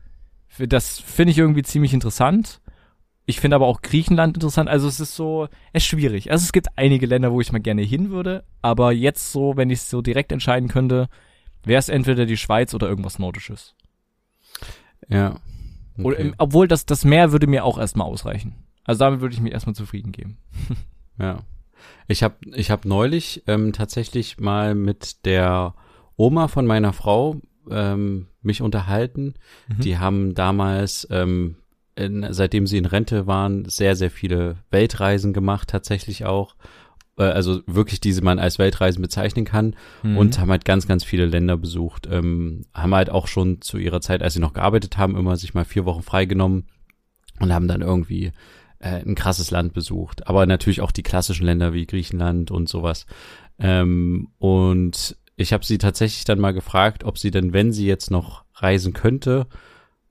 das 0.59 0.99
finde 0.99 1.33
ich 1.33 1.39
irgendwie 1.39 1.63
ziemlich 1.63 1.95
interessant. 1.95 2.61
Ich 3.25 3.41
finde 3.41 3.55
aber 3.57 3.67
auch 3.67 3.83
Griechenland 3.83 4.37
interessant. 4.37 4.69
Also 4.69 4.89
es 4.89 5.01
ist 5.01 5.15
so, 5.15 5.49
es 5.73 5.85
ist 5.85 5.89
schwierig. 5.89 6.31
Also 6.31 6.43
es 6.45 6.53
gibt 6.53 6.69
einige 6.77 7.07
Länder, 7.07 7.33
wo 7.33 7.41
ich 7.41 7.53
mal 7.53 7.61
gerne 7.61 7.83
hin 7.83 8.11
würde. 8.11 8.45
Aber 8.61 8.93
jetzt 8.93 9.33
so, 9.33 9.57
wenn 9.57 9.71
ich 9.71 9.79
es 9.81 9.91
so 9.91 10.03
direkt 10.03 10.33
entscheiden 10.33 10.69
könnte, 10.69 11.09
wäre 11.65 11.79
es 11.79 11.89
entweder 11.89 12.27
die 12.27 12.37
Schweiz 12.37 12.75
oder 12.75 12.89
irgendwas 12.89 13.19
Nordisches. 13.19 13.75
Ja. 15.09 15.37
Okay. 15.97 16.03
Oder, 16.03 16.35
obwohl 16.39 16.69
das, 16.69 16.87
das 16.87 17.05
Meer 17.05 17.33
würde 17.33 17.47
mir 17.47 17.65
auch 17.65 17.79
erstmal 17.79 18.07
ausreichen. 18.07 18.55
Also 18.85 19.01
damit 19.01 19.21
würde 19.21 19.35
ich 19.35 19.41
mich 19.41 19.53
erstmal 19.53 19.77
zufrieden 19.77 20.11
geben. 20.13 20.39
ja. 21.19 21.41
Ich 22.09 22.23
habe 22.23 22.37
ich 22.55 22.71
hab 22.71 22.85
neulich 22.85 23.43
ähm, 23.47 23.73
tatsächlich 23.73 24.39
mal 24.39 24.75
mit 24.75 25.25
der 25.25 25.75
Oma 26.17 26.49
von 26.49 26.67
meiner 26.67 26.93
Frau 26.93 27.41
ähm, 27.71 28.27
mich 28.43 28.63
unterhalten. 28.63 29.35
Mhm. 29.69 29.81
Die 29.81 29.99
haben 29.99 30.35
damals, 30.35 31.07
ähm, 31.11 31.57
in, 31.95 32.27
seitdem 32.31 32.67
sie 32.67 32.79
in 32.79 32.87
Rente 32.87 33.27
waren, 33.27 33.65
sehr, 33.67 33.97
sehr 33.97 34.11
viele 34.11 34.57
Weltreisen 34.71 35.33
gemacht, 35.33 35.69
tatsächlich 35.69 36.25
auch. 36.25 36.57
Äh, 37.17 37.25
also 37.25 37.61
wirklich, 37.67 38.01
die 38.01 38.13
man 38.21 38.39
als 38.39 38.59
Weltreisen 38.59 39.03
bezeichnen 39.03 39.45
kann. 39.45 39.77
Mhm. 40.03 40.17
Und 40.17 40.39
haben 40.39 40.51
halt 40.51 40.65
ganz, 40.65 40.87
ganz 40.87 41.05
viele 41.05 41.27
Länder 41.27 41.57
besucht. 41.57 42.09
Ähm, 42.11 42.63
haben 42.75 42.95
halt 42.95 43.11
auch 43.11 43.27
schon 43.27 43.61
zu 43.61 43.79
ihrer 43.79 44.01
Zeit, 44.01 44.23
als 44.23 44.35
sie 44.35 44.41
noch 44.41 44.55
gearbeitet 44.55 44.99
haben, 44.99 45.17
immer 45.17 45.37
sich 45.37 45.55
mal 45.55 45.65
vier 45.65 45.85
Wochen 45.85 46.03
freigenommen 46.03 46.65
und 47.41 47.53
haben 47.53 47.69
dann 47.69 47.83
irgendwie 47.83 48.33
äh, 48.79 49.03
ein 49.05 49.15
krasses 49.15 49.51
Land 49.51 49.73
besucht. 49.73 50.27
Aber 50.27 50.47
natürlich 50.47 50.81
auch 50.81 50.93
die 50.93 51.03
klassischen 51.03 51.47
Länder 51.47 51.73
wie 51.73 51.87
Griechenland 51.87 52.51
und 52.51 52.69
sowas. 52.69 53.07
Ähm, 53.59 54.29
und 54.39 55.17
ich 55.37 55.53
habe 55.53 55.65
sie 55.65 55.79
tatsächlich 55.79 56.25
dann 56.25 56.39
mal 56.39 56.53
gefragt, 56.53 57.05
ob 57.05 57.19
sie 57.19 57.31
denn, 57.31 57.53
wenn 57.53 57.73
sie 57.73 57.87
jetzt 57.87 58.11
noch 58.11 58.45
reisen 58.55 58.93
könnte, 58.93 59.47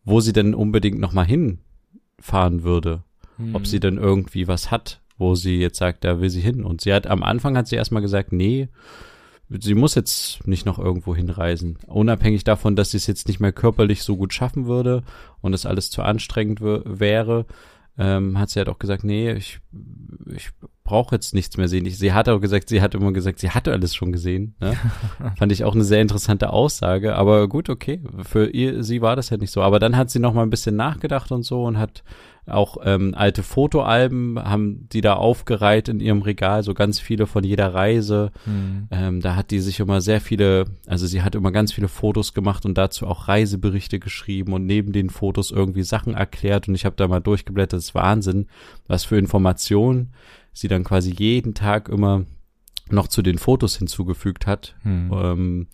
wo 0.03 0.19
sie 0.19 0.33
denn 0.33 0.55
unbedingt 0.55 0.99
noch 0.99 1.13
mal 1.13 1.25
hinfahren 1.25 2.63
würde. 2.63 3.03
Hm. 3.37 3.55
Ob 3.55 3.67
sie 3.67 3.79
denn 3.79 3.97
irgendwie 3.97 4.47
was 4.47 4.71
hat, 4.71 5.01
wo 5.17 5.35
sie 5.35 5.59
jetzt 5.59 5.77
sagt, 5.77 6.03
da 6.03 6.19
will 6.19 6.29
sie 6.29 6.41
hin. 6.41 6.63
Und 6.63 6.81
sie 6.81 6.93
hat 6.93 7.07
am 7.07 7.23
Anfang 7.23 7.55
hat 7.55 7.67
sie 7.67 7.75
erstmal 7.75 8.01
gesagt, 8.01 8.31
nee, 8.31 8.69
sie 9.49 9.75
muss 9.75 9.95
jetzt 9.95 10.47
nicht 10.47 10.65
noch 10.65 10.79
irgendwo 10.79 11.15
hinreisen. 11.15 11.77
Unabhängig 11.87 12.43
davon, 12.43 12.75
dass 12.75 12.91
sie 12.91 12.97
es 12.97 13.07
jetzt 13.07 13.27
nicht 13.27 13.39
mehr 13.39 13.51
körperlich 13.51 14.03
so 14.03 14.17
gut 14.17 14.33
schaffen 14.33 14.65
würde 14.65 15.03
und 15.41 15.53
es 15.53 15.65
alles 15.65 15.89
zu 15.89 16.01
anstrengend 16.01 16.61
wäre, 16.61 17.45
ähm, 17.97 18.39
hat 18.39 18.49
sie 18.49 18.59
halt 18.59 18.69
auch 18.69 18.79
gesagt, 18.79 19.03
nee, 19.03 19.31
ich, 19.33 19.59
ich 20.33 20.49
brauche 20.91 21.15
jetzt 21.15 21.33
nichts 21.33 21.55
mehr 21.55 21.69
sehen. 21.69 21.85
Ich, 21.85 21.97
sie 21.97 22.11
hat 22.11 22.27
auch 22.27 22.41
gesagt, 22.41 22.67
sie 22.67 22.81
hat 22.81 22.95
immer 22.95 23.13
gesagt, 23.13 23.39
sie 23.39 23.51
hatte 23.51 23.71
alles 23.71 23.95
schon 23.95 24.11
gesehen. 24.11 24.55
Ne? 24.59 24.73
Fand 25.37 25.53
ich 25.53 25.63
auch 25.63 25.73
eine 25.73 25.85
sehr 25.85 26.01
interessante 26.01 26.49
Aussage. 26.49 27.15
Aber 27.15 27.47
gut, 27.47 27.69
okay, 27.69 28.01
für 28.23 28.47
ihr, 28.47 28.83
sie 28.83 29.01
war 29.01 29.15
das 29.15 29.29
ja 29.29 29.37
nicht 29.37 29.51
so. 29.51 29.61
Aber 29.61 29.79
dann 29.79 29.95
hat 29.95 30.09
sie 30.09 30.19
noch 30.19 30.33
mal 30.33 30.43
ein 30.43 30.49
bisschen 30.49 30.75
nachgedacht 30.75 31.31
und 31.31 31.43
so 31.43 31.63
und 31.63 31.77
hat 31.77 32.03
auch 32.45 32.75
ähm, 32.83 33.13
alte 33.15 33.41
Fotoalben 33.41 34.37
haben 34.37 34.89
die 34.91 34.99
da 34.99 35.13
aufgereiht 35.13 35.87
in 35.87 36.01
ihrem 36.01 36.23
Regal, 36.23 36.63
so 36.63 36.73
ganz 36.73 36.99
viele 36.99 37.25
von 37.25 37.45
jeder 37.45 37.73
Reise. 37.73 38.31
Mhm. 38.45 38.87
Ähm, 38.91 39.21
da 39.21 39.37
hat 39.37 39.51
die 39.51 39.59
sich 39.59 39.79
immer 39.79 40.01
sehr 40.01 40.19
viele, 40.19 40.65
also 40.87 41.07
sie 41.07 41.21
hat 41.21 41.35
immer 41.35 41.53
ganz 41.53 41.71
viele 41.71 41.87
Fotos 41.87 42.33
gemacht 42.33 42.65
und 42.65 42.77
dazu 42.77 43.07
auch 43.07 43.29
Reiseberichte 43.29 43.99
geschrieben 43.99 44.51
und 44.51 44.65
neben 44.65 44.91
den 44.91 45.09
Fotos 45.09 45.51
irgendwie 45.51 45.83
Sachen 45.83 46.15
erklärt. 46.15 46.67
Und 46.67 46.75
ich 46.75 46.83
habe 46.83 46.97
da 46.97 47.07
mal 47.07 47.21
durchgeblättert, 47.21 47.77
das 47.77 47.85
ist 47.85 47.95
Wahnsinn, 47.95 48.47
was 48.87 49.05
für 49.05 49.17
Informationen 49.17 50.11
sie 50.53 50.67
dann 50.67 50.83
quasi 50.83 51.13
jeden 51.17 51.53
Tag 51.53 51.89
immer 51.89 52.25
noch 52.89 53.07
zu 53.07 53.21
den 53.21 53.37
Fotos 53.37 53.77
hinzugefügt 53.77 54.47
hat. 54.47 54.75
Mhm. 54.83 55.11
Ähm, 55.13 55.67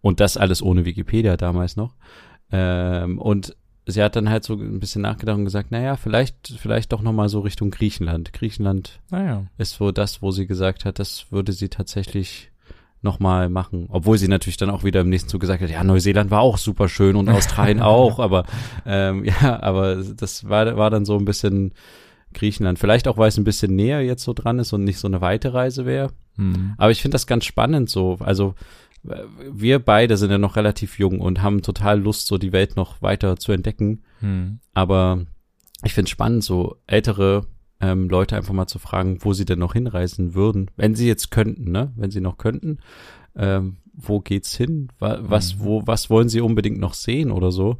und 0.00 0.20
das 0.20 0.36
alles 0.36 0.62
ohne 0.62 0.84
Wikipedia 0.84 1.36
damals 1.36 1.76
noch. 1.76 1.94
Ähm, 2.50 3.18
und 3.18 3.54
sie 3.86 4.02
hat 4.02 4.16
dann 4.16 4.30
halt 4.30 4.44
so 4.44 4.54
ein 4.54 4.80
bisschen 4.80 5.02
nachgedacht 5.02 5.36
und 5.36 5.44
gesagt, 5.44 5.70
naja, 5.70 5.96
vielleicht, 5.96 6.54
vielleicht 6.58 6.92
doch 6.92 7.02
nochmal 7.02 7.28
so 7.28 7.40
Richtung 7.40 7.70
Griechenland. 7.70 8.32
Griechenland 8.32 9.00
naja. 9.10 9.46
ist 9.58 9.74
so 9.74 9.92
das, 9.92 10.22
wo 10.22 10.30
sie 10.30 10.46
gesagt 10.46 10.84
hat, 10.84 10.98
das 10.98 11.30
würde 11.30 11.52
sie 11.52 11.68
tatsächlich 11.68 12.50
nochmal 13.02 13.48
machen. 13.48 13.86
Obwohl 13.88 14.18
sie 14.18 14.28
natürlich 14.28 14.58
dann 14.58 14.70
auch 14.70 14.84
wieder 14.84 15.00
im 15.00 15.08
nächsten 15.08 15.30
Zug 15.30 15.40
gesagt 15.40 15.62
hat, 15.62 15.70
ja, 15.70 15.82
Neuseeland 15.82 16.30
war 16.30 16.40
auch 16.40 16.58
super 16.58 16.88
schön 16.88 17.16
und 17.16 17.28
Australien 17.28 17.80
auch, 17.82 18.18
aber 18.18 18.44
ähm, 18.84 19.24
ja, 19.42 19.62
aber 19.62 19.96
das 19.96 20.48
war, 20.48 20.76
war 20.76 20.90
dann 20.90 21.04
so 21.04 21.16
ein 21.16 21.24
bisschen 21.24 21.72
Griechenland. 22.34 22.78
Vielleicht 22.78 23.08
auch, 23.08 23.18
weil 23.18 23.28
es 23.28 23.38
ein 23.38 23.44
bisschen 23.44 23.74
näher 23.74 24.02
jetzt 24.02 24.24
so 24.24 24.32
dran 24.32 24.58
ist 24.58 24.72
und 24.72 24.84
nicht 24.84 24.98
so 24.98 25.08
eine 25.08 25.20
weite 25.20 25.52
Reise 25.52 25.86
wäre. 25.86 26.10
Mhm. 26.36 26.74
Aber 26.78 26.90
ich 26.90 27.02
finde 27.02 27.14
das 27.14 27.26
ganz 27.26 27.44
spannend 27.44 27.90
so. 27.90 28.18
Also 28.20 28.54
wir 29.02 29.78
beide 29.78 30.16
sind 30.16 30.30
ja 30.30 30.38
noch 30.38 30.56
relativ 30.56 30.98
jung 30.98 31.20
und 31.20 31.42
haben 31.42 31.62
total 31.62 32.00
Lust, 32.00 32.26
so 32.26 32.38
die 32.38 32.52
Welt 32.52 32.76
noch 32.76 33.00
weiter 33.02 33.36
zu 33.36 33.52
entdecken. 33.52 34.02
Hm. 34.20 34.60
Aber 34.74 35.24
ich 35.84 35.94
finde 35.94 36.08
es 36.08 36.10
spannend, 36.10 36.44
so 36.44 36.76
ältere 36.86 37.46
ähm, 37.80 38.08
Leute 38.10 38.36
einfach 38.36 38.52
mal 38.52 38.66
zu 38.66 38.78
fragen, 38.78 39.18
wo 39.20 39.32
sie 39.32 39.46
denn 39.46 39.58
noch 39.58 39.72
hinreisen 39.72 40.34
würden, 40.34 40.70
wenn 40.76 40.94
sie 40.94 41.06
jetzt 41.06 41.30
könnten, 41.30 41.70
ne? 41.70 41.92
Wenn 41.96 42.10
sie 42.10 42.20
noch 42.20 42.36
könnten, 42.36 42.78
ähm, 43.34 43.78
wo 43.94 44.20
geht's 44.20 44.54
hin? 44.54 44.88
Was, 44.98 45.56
mhm. 45.56 45.60
wo, 45.60 45.86
was 45.86 46.10
wollen 46.10 46.28
sie 46.28 46.42
unbedingt 46.42 46.78
noch 46.78 46.94
sehen 46.94 47.30
oder 47.30 47.52
so? 47.52 47.78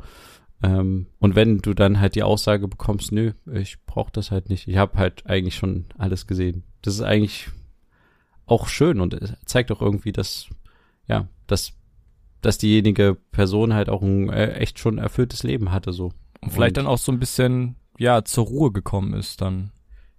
Ähm, 0.63 1.07
und 1.19 1.37
wenn 1.37 1.59
du 1.59 1.75
dann 1.75 2.01
halt 2.01 2.15
die 2.15 2.23
Aussage 2.23 2.69
bekommst, 2.69 3.13
nö, 3.13 3.33
ich 3.53 3.83
brauche 3.87 4.13
das 4.13 4.31
halt 4.31 4.51
nicht. 4.51 4.69
Ich 4.69 4.77
habe 4.77 4.99
halt 4.99 5.27
eigentlich 5.27 5.57
schon 5.57 5.87
alles 5.97 6.27
gesehen. 6.27 6.65
Das 6.83 6.95
ist 6.95 7.03
eigentlich 7.03 7.49
auch 8.47 8.69
schön 8.69 9.01
und 9.01 9.17
zeigt 9.47 9.71
auch 9.73 9.81
irgendwie, 9.81 10.13
dass 10.13 10.49
ja, 11.07 11.29
dass 11.47 11.73
dass 12.43 12.59
diejenige 12.59 13.17
Person 13.33 13.75
halt 13.75 13.89
auch 13.89 14.03
ein 14.03 14.31
äh, 14.31 14.53
echt 14.55 14.79
schon 14.79 14.99
erfülltes 14.99 15.43
Leben 15.43 15.73
hatte 15.73 15.93
so. 15.93 16.13
Und 16.41 16.53
vielleicht 16.53 16.77
und, 16.79 16.85
dann 16.85 16.93
auch 16.93 16.99
so 16.99 17.13
ein 17.13 17.19
bisschen 17.19 17.77
ja 17.99 18.25
zur 18.25 18.47
Ruhe 18.47 18.73
gekommen 18.73 19.15
ist 19.15 19.41
dann. 19.41 19.73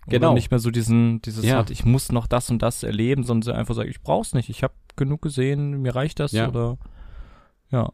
Genau. 0.07 0.27
Oder 0.27 0.33
nicht 0.35 0.49
mehr 0.49 0.59
so 0.59 0.71
diesen, 0.71 1.21
dieses 1.21 1.45
ja. 1.45 1.57
hat, 1.57 1.69
ich 1.69 1.85
muss 1.85 2.11
noch 2.11 2.25
das 2.25 2.49
und 2.49 2.61
das 2.63 2.81
erleben, 2.81 3.23
sondern 3.23 3.43
sie 3.43 3.55
einfach 3.55 3.75
sagt, 3.75 3.89
ich 3.89 4.01
brauch's 4.01 4.33
nicht, 4.33 4.49
ich 4.49 4.63
habe 4.63 4.73
genug 4.95 5.21
gesehen, 5.21 5.81
mir 5.81 5.95
reicht 5.95 6.19
das 6.19 6.31
ja. 6.31 6.47
oder 6.47 6.77
ja. 7.69 7.91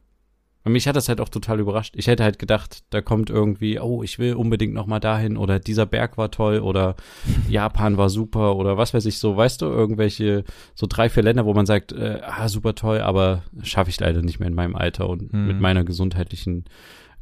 Und 0.68 0.74
mich 0.74 0.86
hat 0.86 0.98
das 0.98 1.08
halt 1.08 1.22
auch 1.22 1.30
total 1.30 1.62
überrascht. 1.62 1.94
Ich 1.96 2.08
hätte 2.08 2.26
halt 2.26 2.40
gedacht, 2.40 2.84
da 2.90 3.00
kommt 3.00 3.30
irgendwie, 3.30 3.80
oh, 3.80 4.04
ich 4.04 4.20
will 4.20 4.34
unbedingt 4.34 4.74
noch 4.74 4.86
mal 4.86 5.00
dahin 5.00 5.38
oder 5.38 5.60
dieser 5.60 5.86
Berg 5.86 6.18
war 6.18 6.30
toll 6.30 6.60
oder 6.60 6.98
Japan 7.50 7.96
war 7.96 8.10
super 8.10 8.58
oder 8.58 8.76
was 8.76 8.94
weiß 8.94 9.06
ich 9.06 9.18
so, 9.18 9.38
weißt 9.38 9.62
du, 9.62 9.68
irgendwelche 9.68 10.44
so 10.76 10.86
drei, 10.86 11.08
vier 11.08 11.24
Länder, 11.24 11.46
wo 11.46 11.54
man 11.54 11.66
sagt, 11.66 11.94
äh, 11.94 12.20
ah, 12.22 12.50
super 12.50 12.76
toll, 12.76 13.00
aber 13.00 13.44
schaffe 13.64 13.90
ich 13.90 13.98
leider 13.98 14.22
nicht 14.22 14.42
mehr 14.42 14.50
in 14.50 14.56
meinem 14.56 14.76
Alter 14.76 15.08
und 15.08 15.32
mhm. 15.32 15.48
mit 15.48 15.62
meiner 15.62 15.86
gesundheitlichen 15.86 16.66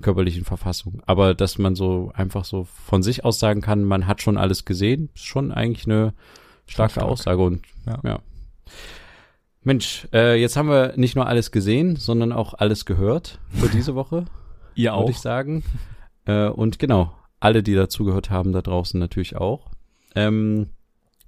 körperlichen 0.02 0.44
Verfassung. 0.44 1.04
Aber 1.06 1.36
dass 1.36 1.60
man 1.60 1.76
so 1.76 2.12
einfach 2.16 2.46
so 2.46 2.64
von 2.64 3.04
sich 3.04 3.26
aus 3.26 3.38
sagen 3.38 3.62
kann, 3.62 3.84
man 3.84 4.08
hat 4.08 4.24
schon 4.24 4.38
alles 4.38 4.66
gesehen, 4.66 5.10
ist 5.14 5.26
schon 5.26 5.52
eigentlich 5.52 5.86
eine 5.86 6.16
starke 6.66 6.94
stark. 6.94 7.08
Aussage 7.08 7.44
und 7.44 7.62
ja. 7.86 8.00
ja. 8.04 8.20
Mensch, 9.66 10.08
äh, 10.14 10.40
jetzt 10.40 10.56
haben 10.58 10.70
wir 10.70 10.94
nicht 10.96 11.16
nur 11.16 11.28
alles 11.28 11.52
gesehen, 11.52 11.96
sondern 11.96 12.32
auch 12.32 12.54
alles 12.54 12.86
gehört 12.86 13.40
für 13.50 13.68
diese 13.68 13.96
Woche. 13.96 14.26
Ihr 14.76 14.94
auch. 14.94 15.02
Würde 15.02 15.12
ich 15.12 15.20
sagen. 15.20 15.64
Äh, 16.26 16.48
und 16.48 16.80
genau, 16.80 17.14
alle, 17.40 17.64
die 17.64 17.74
dazugehört 17.74 18.30
haben, 18.30 18.52
da 18.52 18.62
draußen 18.62 19.00
natürlich 19.00 19.36
auch. 19.36 19.72
Ähm, 20.16 20.68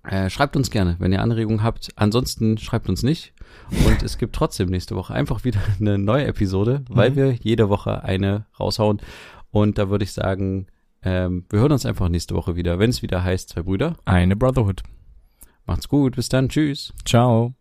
äh, 0.04 0.30
schreibt 0.30 0.56
uns 0.56 0.69
gerne, 0.69 0.95
wenn 1.00 1.12
ihr 1.12 1.21
Anregungen 1.21 1.63
habt. 1.63 1.89
Ansonsten 1.95 2.58
schreibt 2.58 2.89
uns 2.89 3.04
nicht. 3.04 3.34
Und 3.86 4.04
es 4.04 4.17
gibt 4.17 4.36
trotzdem 4.36 4.69
nächste 4.69 4.95
Woche 4.95 5.13
einfach 5.13 5.43
wieder 5.43 5.60
eine 5.80 5.97
neue 5.97 6.26
Episode, 6.26 6.84
weil 6.89 7.12
mhm. 7.12 7.15
wir 7.15 7.32
jede 7.34 7.69
Woche 7.69 8.04
eine 8.04 8.45
raushauen. 8.60 9.02
Und 9.50 9.78
da 9.78 9.89
würde 9.89 10.04
ich 10.04 10.13
sagen, 10.13 10.67
ähm, 11.02 11.45
wir 11.50 11.60
hören 11.60 11.71
uns 11.71 11.86
einfach 11.86 12.10
nächste 12.10 12.36
Woche 12.36 12.56
wieder, 12.56 12.80
wenn 12.80 12.89
es 12.91 13.02
wieder 13.02 13.23
heißt, 13.23 13.50
zwei 13.50 13.63
Brüder. 13.63 13.95
Eine 14.06 14.36
Brotherhood. 14.36 14.84
Macht's 15.65 15.89
gut, 15.89 16.15
bis 16.15 16.30
dann, 16.30 16.50
tschüss. 16.50 16.93
Ciao. 17.04 17.56